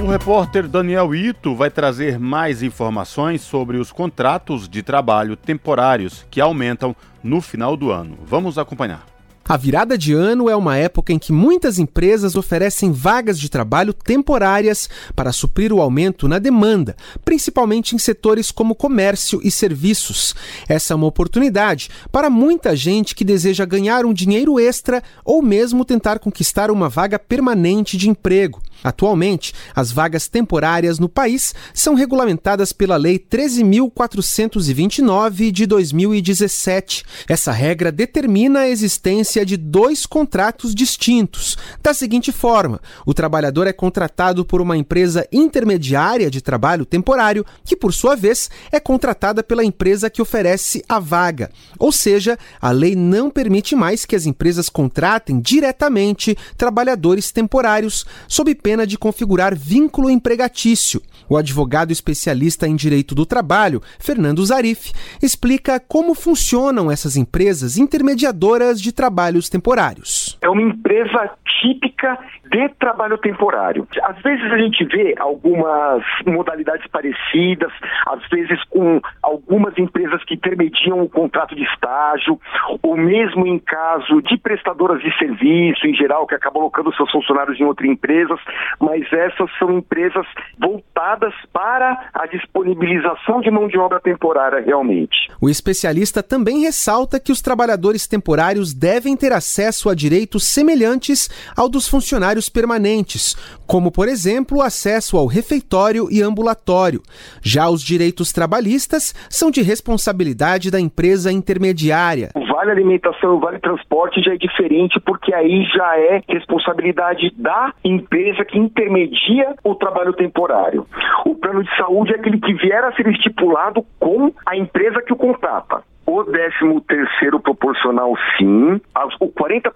[0.02, 6.40] O repórter Daniel Ito vai trazer mais informações sobre os contratos de trabalho temporários que
[6.40, 8.18] aumentam no final do ano.
[8.26, 9.06] Vamos acompanhar.
[9.50, 13.94] A virada de ano é uma época em que muitas empresas oferecem vagas de trabalho
[13.94, 16.96] temporárias para suprir o aumento na demanda,
[17.26, 20.36] principalmente em setores como comércio e serviços.
[20.68, 25.84] Essa é uma oportunidade para muita gente que deseja ganhar um dinheiro extra ou mesmo
[25.84, 28.62] tentar conquistar uma vaga permanente de emprego.
[28.84, 37.04] Atualmente, as vagas temporárias no país são regulamentadas pela Lei 13.429 de 2017.
[37.28, 41.58] Essa regra determina a existência de dois contratos distintos.
[41.84, 47.76] Da seguinte forma: o trabalhador é contratado por uma empresa intermediária de trabalho temporário, que,
[47.76, 51.52] por sua vez, é contratada pela empresa que oferece a vaga.
[51.78, 58.56] Ou seja, a lei não permite mais que as empresas contratem diretamente trabalhadores temporários, sob
[58.56, 61.02] pena pena de configurar vínculo empregatício.
[61.30, 64.92] O advogado especialista em direito do trabalho, Fernando Zarif,
[65.22, 70.38] explica como funcionam essas empresas intermediadoras de trabalhos temporários.
[70.42, 71.30] É uma empresa
[71.62, 72.18] típica
[72.52, 73.88] de trabalho temporário.
[74.04, 77.72] Às vezes a gente vê algumas modalidades parecidas,
[78.08, 82.40] às vezes com algumas empresas que intermediam o contrato de estágio,
[82.82, 87.60] ou mesmo em caso de prestadoras de serviço em geral que acabam colocando seus funcionários
[87.60, 88.40] em outras empresas.
[88.80, 90.26] mas essas são empresas
[90.58, 91.19] voltadas
[91.52, 95.30] para a disponibilização de mão de obra temporária realmente.
[95.42, 101.70] O especialista também ressalta que os trabalhadores temporários devem ter acesso a direitos semelhantes ao
[101.70, 103.36] dos funcionários permanentes,
[103.66, 107.02] como, por exemplo, o acesso ao refeitório e ambulatório.
[107.42, 112.32] Já os direitos trabalhistas são de responsabilidade da empresa intermediária.
[112.60, 118.60] Vale alimentação vale transporte já é diferente, porque aí já é responsabilidade da empresa que
[118.60, 120.86] intermedia o trabalho temporário.
[121.26, 125.14] O plano de saúde é aquele que vier a ser estipulado com a empresa que
[125.14, 125.84] o contrata.
[126.12, 128.82] O 13 terceiro proporcional, sim.
[129.20, 129.70] O 40%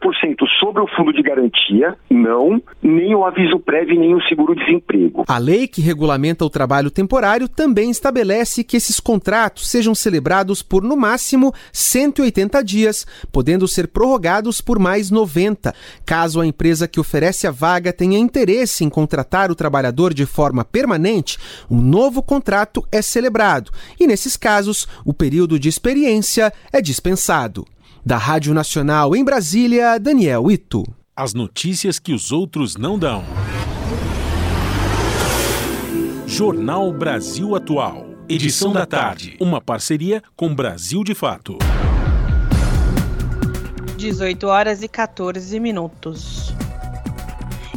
[0.59, 2.59] sobre o fundo de garantia, não.
[2.81, 5.25] Nem o aviso prévio, nem o seguro-desemprego.
[5.27, 10.81] A lei que regulamenta o trabalho temporário também estabelece que esses contratos sejam celebrados por,
[10.81, 15.71] no máximo, 180 dias, podendo ser prorrogados por mais 90,
[16.03, 20.65] caso a empresa que oferece a vaga tenha interesse em contratar o trabalhador de forma
[20.65, 21.37] permanente,
[21.69, 23.69] um novo contrato é celebrado.
[23.99, 26.22] E, nesses casos, o período de experiência
[26.71, 27.65] é dispensado.
[28.05, 30.83] Da Rádio Nacional em Brasília, Daniel Ito.
[31.15, 33.23] As notícias que os outros não dão.
[36.25, 38.07] Jornal Brasil Atual.
[38.27, 39.37] Edição da tarde.
[39.39, 41.57] Uma parceria com Brasil de Fato.
[43.97, 46.53] 18 horas e 14 minutos.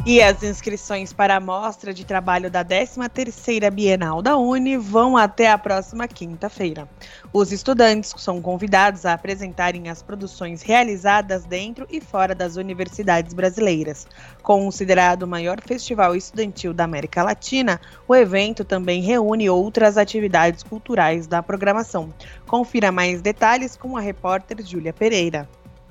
[0.09, 5.51] E as inscrições para a mostra de trabalho da 13ª Bienal da Uni vão até
[5.51, 6.89] a próxima quinta-feira.
[7.33, 14.07] Os estudantes são convidados a apresentarem as produções realizadas dentro e fora das universidades brasileiras.
[14.45, 21.27] Considerado o maior festival estudantil da América Latina, o evento também reúne outras atividades culturais
[21.27, 22.15] da programação.
[22.47, 25.49] Confira mais detalhes com a repórter Júlia Pereira.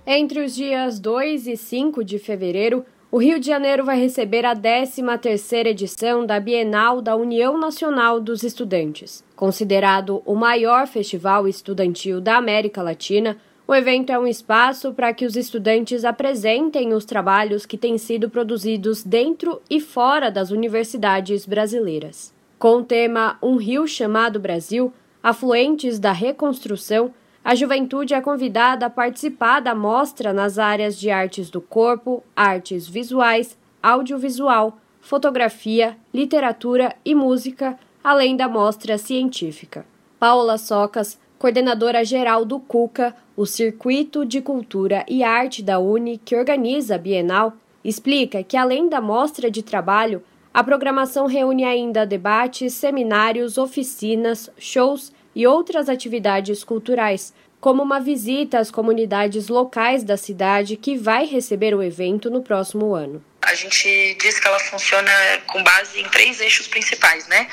[0.07, 2.85] Entre os dias 2 e 5 de fevereiro,
[3.15, 8.43] o Rio de Janeiro vai receber a 13ª edição da Bienal da União Nacional dos
[8.43, 9.23] Estudantes.
[9.37, 15.25] Considerado o maior festival estudantil da América Latina, o evento é um espaço para que
[15.25, 22.33] os estudantes apresentem os trabalhos que têm sido produzidos dentro e fora das universidades brasileiras.
[22.59, 24.91] Com o tema Um Rio Chamado Brasil,
[25.23, 27.13] afluentes da reconstrução,
[27.45, 32.87] a juventude é convidada a participar da mostra nas áreas de artes do corpo, artes
[32.87, 39.85] visuais, audiovisual, fotografia, literatura e música, além da mostra científica.
[40.19, 46.35] Paula Socas, coordenadora geral do CUCA, o Circuito de Cultura e Arte da Uni, que
[46.35, 47.53] organiza a Bienal,
[47.83, 55.13] explica que além da mostra de trabalho, a programação reúne ainda debates, seminários, oficinas, shows
[55.35, 61.73] e outras atividades culturais, como uma visita às comunidades locais da cidade que vai receber
[61.73, 63.23] o evento no próximo ano.
[63.41, 65.11] A gente diz que ela funciona
[65.47, 67.47] com base em três eixos principais, né?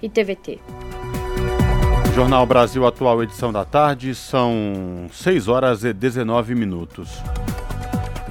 [0.00, 0.60] e TVT.
[2.14, 7.08] Jornal Brasil Atual, edição da tarde, são 6 horas e 19 minutos.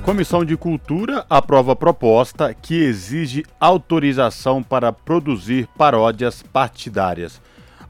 [0.10, 7.40] Comissão de Cultura aprova proposta que exige autorização para produzir paródias partidárias.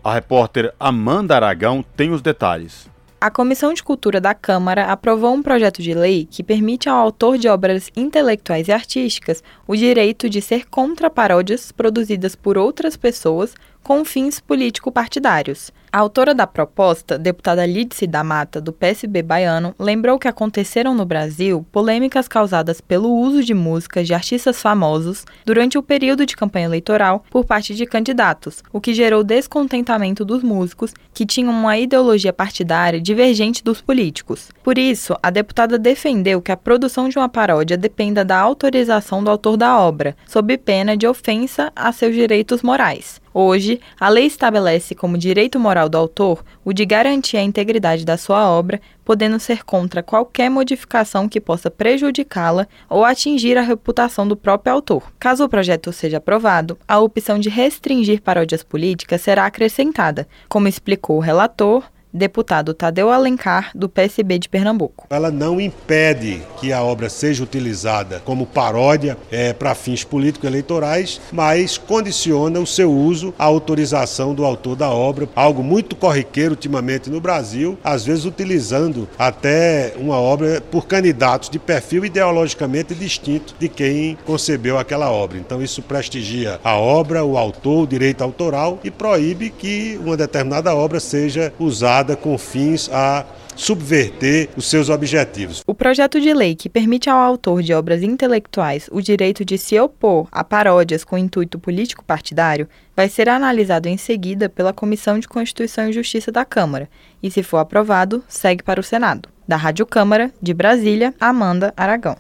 [0.04, 2.90] A repórter Amanda Aragão tem os detalhes.
[3.22, 7.38] A Comissão de Cultura da Câmara aprovou um projeto de lei que permite ao autor
[7.38, 13.56] de obras intelectuais e artísticas o direito de ser contra paródias produzidas por outras pessoas
[13.82, 15.72] com fins político-partidários.
[15.92, 21.04] A autora da proposta, deputada Lídice da Mata, do PSB baiano, lembrou que aconteceram no
[21.04, 26.68] Brasil polêmicas causadas pelo uso de músicas de artistas famosos durante o período de campanha
[26.68, 32.32] eleitoral por parte de candidatos, o que gerou descontentamento dos músicos, que tinham uma ideologia
[32.32, 34.52] partidária divergente dos políticos.
[34.64, 39.32] Por isso, a deputada defendeu que a produção de uma paródia dependa da autorização do
[39.32, 43.20] autor da obra, sob pena de ofensa a seus direitos morais.
[43.42, 48.18] Hoje, a lei estabelece como direito moral do autor o de garantir a integridade da
[48.18, 54.36] sua obra, podendo ser contra qualquer modificação que possa prejudicá-la ou atingir a reputação do
[54.36, 55.10] próprio autor.
[55.18, 61.16] Caso o projeto seja aprovado, a opção de restringir paródias políticas será acrescentada, como explicou
[61.16, 65.08] o relator deputado Tadeu Alencar, do PSB de Pernambuco.
[65.10, 71.78] Ela não impede que a obra seja utilizada como paródia é, para fins político-eleitorais, mas
[71.78, 77.22] condiciona o seu uso à autorização do autor da obra, algo muito corriqueiro ultimamente no
[77.22, 84.18] Brasil, às vezes utilizando até uma obra por candidatos de perfil ideologicamente distinto de quem
[84.26, 85.38] concebeu aquela obra.
[85.38, 90.74] Então isso prestigia a obra, o autor, o direito autoral e proíbe que uma determinada
[90.74, 93.26] obra seja usada com fins a
[93.60, 95.62] subverter os seus objetivos.
[95.68, 99.78] O projeto de lei que permite ao autor de obras intelectuais o direito de se
[99.78, 105.90] opor a paródias com intuito político-partidário vai ser analisado em seguida pela Comissão de Constituição
[105.90, 106.90] e Justiça da Câmara
[107.22, 109.28] e, se for aprovado, segue para o Senado.
[109.48, 112.16] Da Rádio Câmara, de Brasília, Amanda Aragão.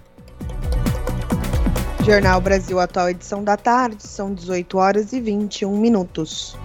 [2.04, 6.58] Jornal Brasil Atual, edição da tarde, são 18 horas e 21 minutos.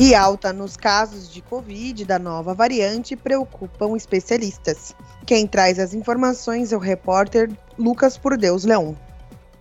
[0.00, 4.94] E alta nos casos de Covid da nova variante preocupam especialistas.
[5.26, 8.96] Quem traz as informações é o repórter Lucas Por Deus Leão.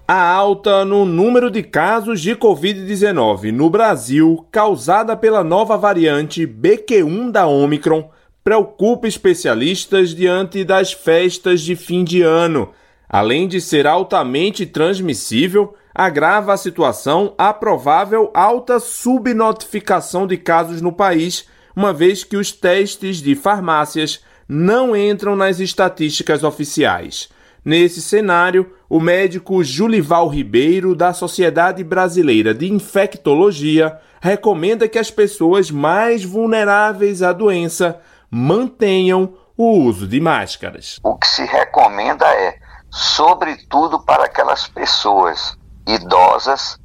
[0.07, 7.31] A alta no número de casos de Covid-19 no Brasil, causada pela nova variante BQ1
[7.31, 8.07] da Omicron,
[8.43, 12.69] preocupa especialistas diante das festas de fim de ano.
[13.09, 20.91] Além de ser altamente transmissível, agrava a situação a provável alta subnotificação de casos no
[20.91, 27.29] país, uma vez que os testes de farmácias não entram nas estatísticas oficiais.
[27.63, 35.69] Nesse cenário, o médico Julival Ribeiro, da Sociedade Brasileira de Infectologia, recomenda que as pessoas
[35.69, 40.99] mais vulneráveis à doença mantenham o uso de máscaras.
[41.03, 42.57] O que se recomenda é
[42.89, 45.57] sobretudo para aquelas pessoas
[45.87, 46.77] idosas,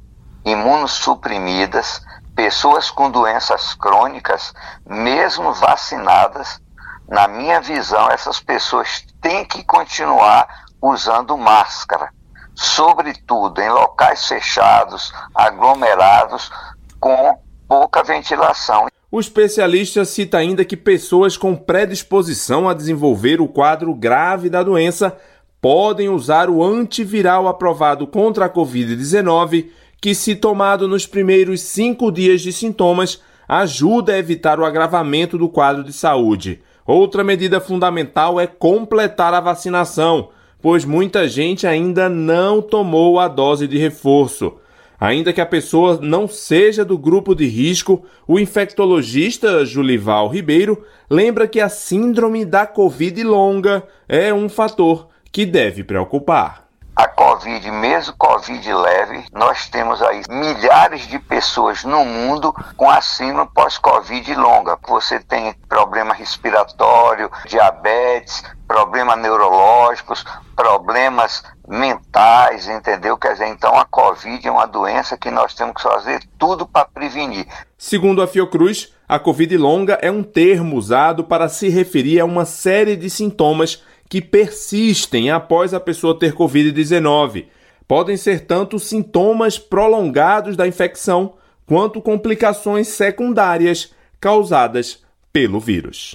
[0.45, 2.01] imunossuprimidas,
[2.35, 4.53] pessoas com doenças crônicas,
[4.85, 6.61] mesmo vacinadas.
[7.07, 10.47] Na minha visão, essas pessoas têm que continuar
[10.81, 12.09] usando máscara,
[12.55, 16.51] sobretudo em locais fechados, aglomerados,
[16.99, 18.87] com pouca ventilação.
[19.11, 25.15] O especialista cita ainda que pessoas com predisposição a desenvolver o quadro grave da doença
[25.63, 29.67] podem usar o antiviral aprovado contra a Covid-19,
[30.01, 35.47] que, se tomado nos primeiros cinco dias de sintomas, ajuda a evitar o agravamento do
[35.47, 36.61] quadro de saúde.
[36.85, 40.31] Outra medida fundamental é completar a vacinação,
[40.61, 44.55] pois muita gente ainda não tomou a dose de reforço.
[44.99, 51.47] Ainda que a pessoa não seja do grupo de risco, o infectologista Julival Ribeiro lembra
[51.47, 56.61] que a síndrome da Covid longa é um fator que deve preocupar.
[56.95, 63.01] A Covid, mesmo Covid leve, nós temos aí milhares de pessoas no mundo com a
[63.01, 64.77] síndrome pós-Covid longa.
[64.87, 70.23] Você tem problema respiratório, diabetes, problemas neurológicos,
[70.55, 73.17] problemas mentais, entendeu?
[73.17, 76.85] Quer dizer, então a Covid é uma doença que nós temos que fazer tudo para
[76.85, 77.47] prevenir.
[77.75, 82.45] Segundo a Fiocruz, a Covid longa é um termo usado para se referir a uma
[82.45, 83.81] série de sintomas
[84.13, 87.45] que persistem após a pessoa ter Covid-19.
[87.87, 91.33] Podem ser tanto sintomas prolongados da infecção
[91.65, 93.91] quanto complicações secundárias
[94.21, 96.13] causadas pelo vírus.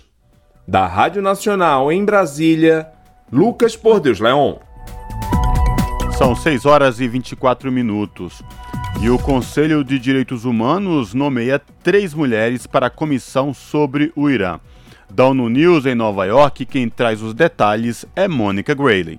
[0.64, 2.86] Da Rádio Nacional em Brasília,
[3.32, 4.58] Lucas Por Deus Leon.
[6.16, 8.40] São 6 horas e 24 minutos.
[9.02, 14.60] E o Conselho de Direitos Humanos nomeia três mulheres para a comissão sobre o Irã.
[15.10, 19.18] Da ONU News em Nova York, quem traz os detalhes é Mônica Grayley.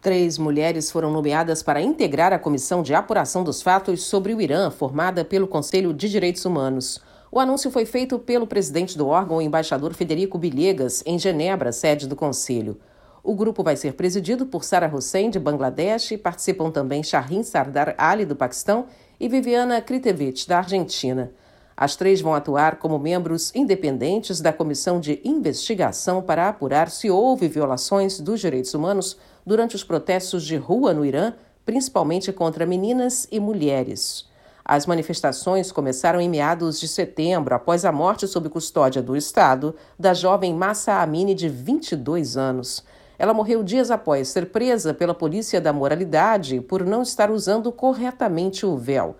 [0.00, 4.70] Três mulheres foram nomeadas para integrar a comissão de apuração dos fatos sobre o Irã,
[4.70, 7.02] formada pelo Conselho de Direitos Humanos.
[7.30, 12.08] O anúncio foi feito pelo presidente do órgão, o embaixador Federico Bilhegas, em Genebra, sede
[12.08, 12.80] do Conselho.
[13.22, 18.24] O grupo vai ser presidido por Sarah Hussein, de Bangladesh, participam também Shahrin Sardar Ali,
[18.24, 18.86] do Paquistão,
[19.20, 21.30] e Viviana Kritevich, da Argentina.
[21.76, 27.48] As três vão atuar como membros independentes da Comissão de Investigação para apurar se houve
[27.48, 31.34] violações dos direitos humanos durante os protestos de rua no Irã,
[31.66, 34.26] principalmente contra meninas e mulheres.
[34.64, 40.14] As manifestações começaram em meados de setembro, após a morte sob custódia do Estado da
[40.14, 42.82] jovem Massa Amini, de 22 anos.
[43.18, 48.64] Ela morreu dias após ser presa pela Polícia da Moralidade por não estar usando corretamente
[48.64, 49.16] o véu.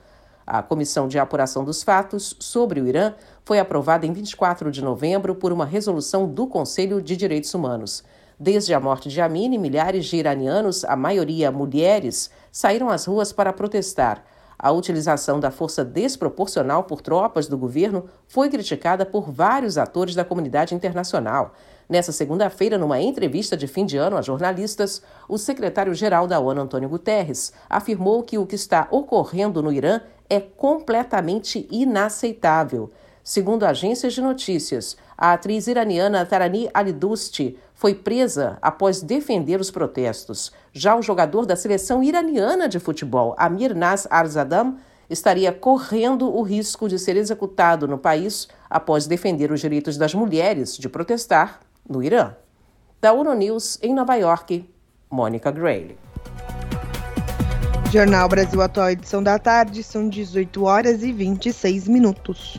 [0.47, 3.14] A Comissão de Apuração dos Fatos sobre o Irã
[3.44, 8.05] foi aprovada em 24 de novembro por uma resolução do Conselho de Direitos Humanos.
[8.39, 13.52] Desde a morte de Amini, milhares de iranianos, a maioria mulheres, saíram às ruas para
[13.52, 14.24] protestar.
[14.59, 20.24] A utilização da força desproporcional por tropas do governo foi criticada por vários atores da
[20.24, 21.55] comunidade internacional.
[21.89, 26.89] Nessa segunda-feira, numa entrevista de fim de ano a jornalistas, o secretário-geral da ONU, Antônio
[26.89, 32.90] Guterres, afirmou que o que está ocorrendo no Irã é completamente inaceitável.
[33.22, 40.52] Segundo agências de notícias, a atriz iraniana Tarani Alidusti foi presa após defender os protestos.
[40.72, 44.76] Já o jogador da seleção iraniana de futebol, Amir Nas Arzadam,
[45.08, 50.76] estaria correndo o risco de ser executado no país após defender os direitos das mulheres
[50.76, 52.34] de protestar no Irã.
[53.00, 54.68] Da ONU News, em Nova York,
[55.10, 56.05] Mônica Grayle.
[57.92, 62.58] Jornal Brasil Atual, edição da tarde, são 18 horas e 26 minutos.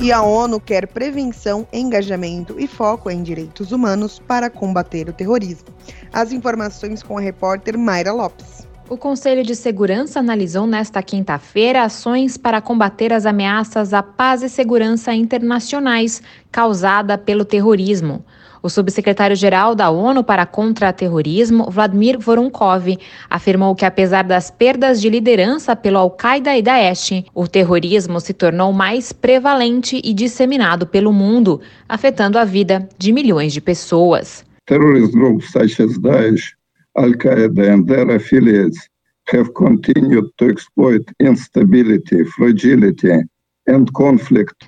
[0.00, 5.68] E a ONU quer prevenção, engajamento e foco em direitos humanos para combater o terrorismo.
[6.12, 8.66] As informações com a repórter Mayra Lopes.
[8.88, 14.48] O Conselho de Segurança analisou nesta quinta-feira ações para combater as ameaças à paz e
[14.48, 18.24] segurança internacionais causada pelo terrorismo.
[18.62, 22.96] O subsecretário-geral da ONU para contra-terrorismo, Vladimir Voronkov,
[23.28, 28.72] afirmou que apesar das perdas de liderança pelo Al-Qaeda e Daesh, o terrorismo se tornou
[28.72, 34.44] mais prevalente e disseminado pelo mundo, afetando a vida de milhões de pessoas.
[34.66, 36.54] Terrorist groups such as Daesh,
[36.96, 38.88] Al-Qaeda and their affiliates
[39.32, 43.24] have continued to exploit instability, fragility,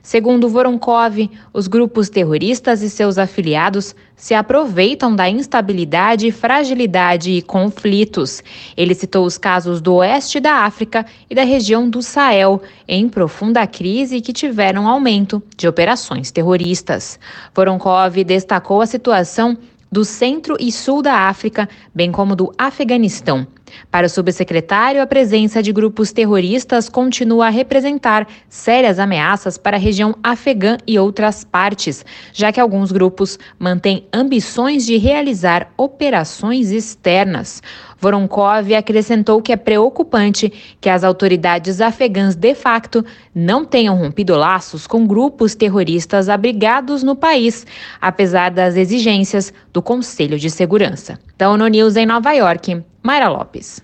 [0.03, 8.41] Segundo Voronkov, os grupos terroristas e seus afiliados se aproveitam da instabilidade, fragilidade e conflitos.
[8.77, 13.67] Ele citou os casos do oeste da África e da região do Sahel, em profunda
[13.67, 17.19] crise que tiveram aumento de operações terroristas.
[17.53, 19.59] Voronkov destacou a situação
[19.91, 23.45] do centro e sul da África, bem como do Afeganistão.
[23.91, 29.81] Para o subsecretário, a presença de grupos terroristas continua a representar sérias ameaças para a
[29.81, 37.63] região afegã e outras partes, já que alguns grupos mantêm ambições de realizar operações externas.
[38.05, 43.03] Voronkov acrescentou que é preocupante que as autoridades afegãs de facto
[43.35, 47.67] não tenham rompido laços com grupos terroristas abrigados no país,
[47.99, 51.19] apesar das exigências do Conselho de Segurança.
[51.39, 53.81] Da ONU News em Nova York, Mayra Lopes.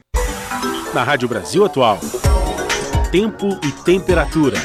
[0.93, 1.99] Na Rádio Brasil Atual,
[3.11, 4.59] tempo e temperatura.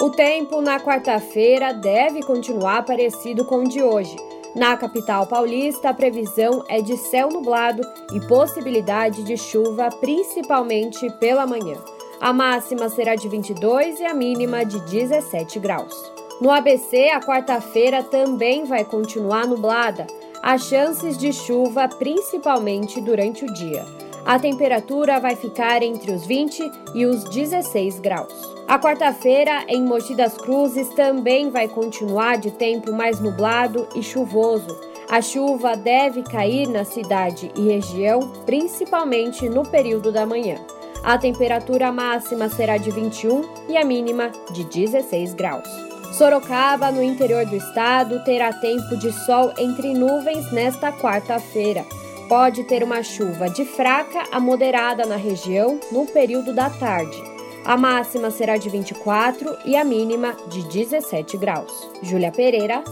[0.00, 4.14] O tempo na quarta-feira deve continuar parecido com o de hoje.
[4.58, 7.80] Na capital paulista, a previsão é de céu nublado
[8.12, 11.76] e possibilidade de chuva, principalmente pela manhã.
[12.20, 15.94] A máxima será de 22 e a mínima de 17 graus.
[16.40, 20.08] No ABC, a quarta-feira também vai continuar nublada.
[20.42, 23.86] Há chances de chuva, principalmente durante o dia.
[24.26, 28.57] A temperatura vai ficar entre os 20 e os 16 graus.
[28.68, 34.78] A quarta-feira, em Mogi das Cruzes, também vai continuar de tempo mais nublado e chuvoso.
[35.08, 40.56] A chuva deve cair na cidade e região, principalmente no período da manhã.
[41.02, 45.68] A temperatura máxima será de 21 e a mínima de 16 graus.
[46.12, 51.86] Sorocaba, no interior do estado, terá tempo de sol entre nuvens nesta quarta-feira.
[52.28, 57.37] Pode ter uma chuva de fraca a moderada na região no período da tarde.
[57.68, 61.70] A máxima será de 24 e a mínima de 17 graus.
[62.02, 62.82] Júlia Pereira,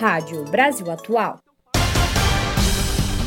[0.00, 1.43] Rádio Brasil Atual.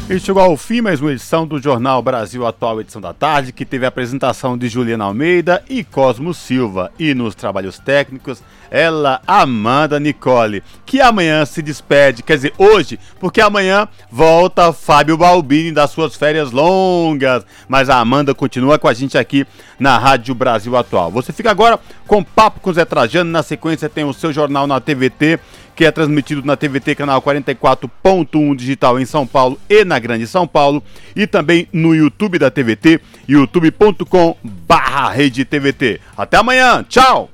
[0.10, 3.66] E chegou ao fim mais uma edição do Jornal Brasil Atual, edição da tarde, que
[3.66, 6.90] teve a apresentação de Juliana Almeida e Cosmo Silva.
[6.98, 13.42] E nos trabalhos técnicos, ela, Amanda Nicole, que amanhã se despede, quer dizer, hoje, porque
[13.42, 17.46] amanhã volta Fábio Balbini das suas férias longas.
[17.68, 19.46] Mas a Amanda continua com a gente aqui
[19.78, 21.12] na Rádio Brasil Atual.
[21.12, 21.78] Você fica agora
[22.08, 25.38] com Papo com Zé Trajano, na sequência tem o seu jornal na TVT
[25.78, 30.48] que é transmitido na TVT canal 44.1 digital em São Paulo e na Grande São
[30.48, 30.82] Paulo
[31.16, 33.00] e também no YouTube da TVT,
[33.30, 36.02] youtube.com/rede TVT.
[36.18, 37.26] Até amanhã, tchau.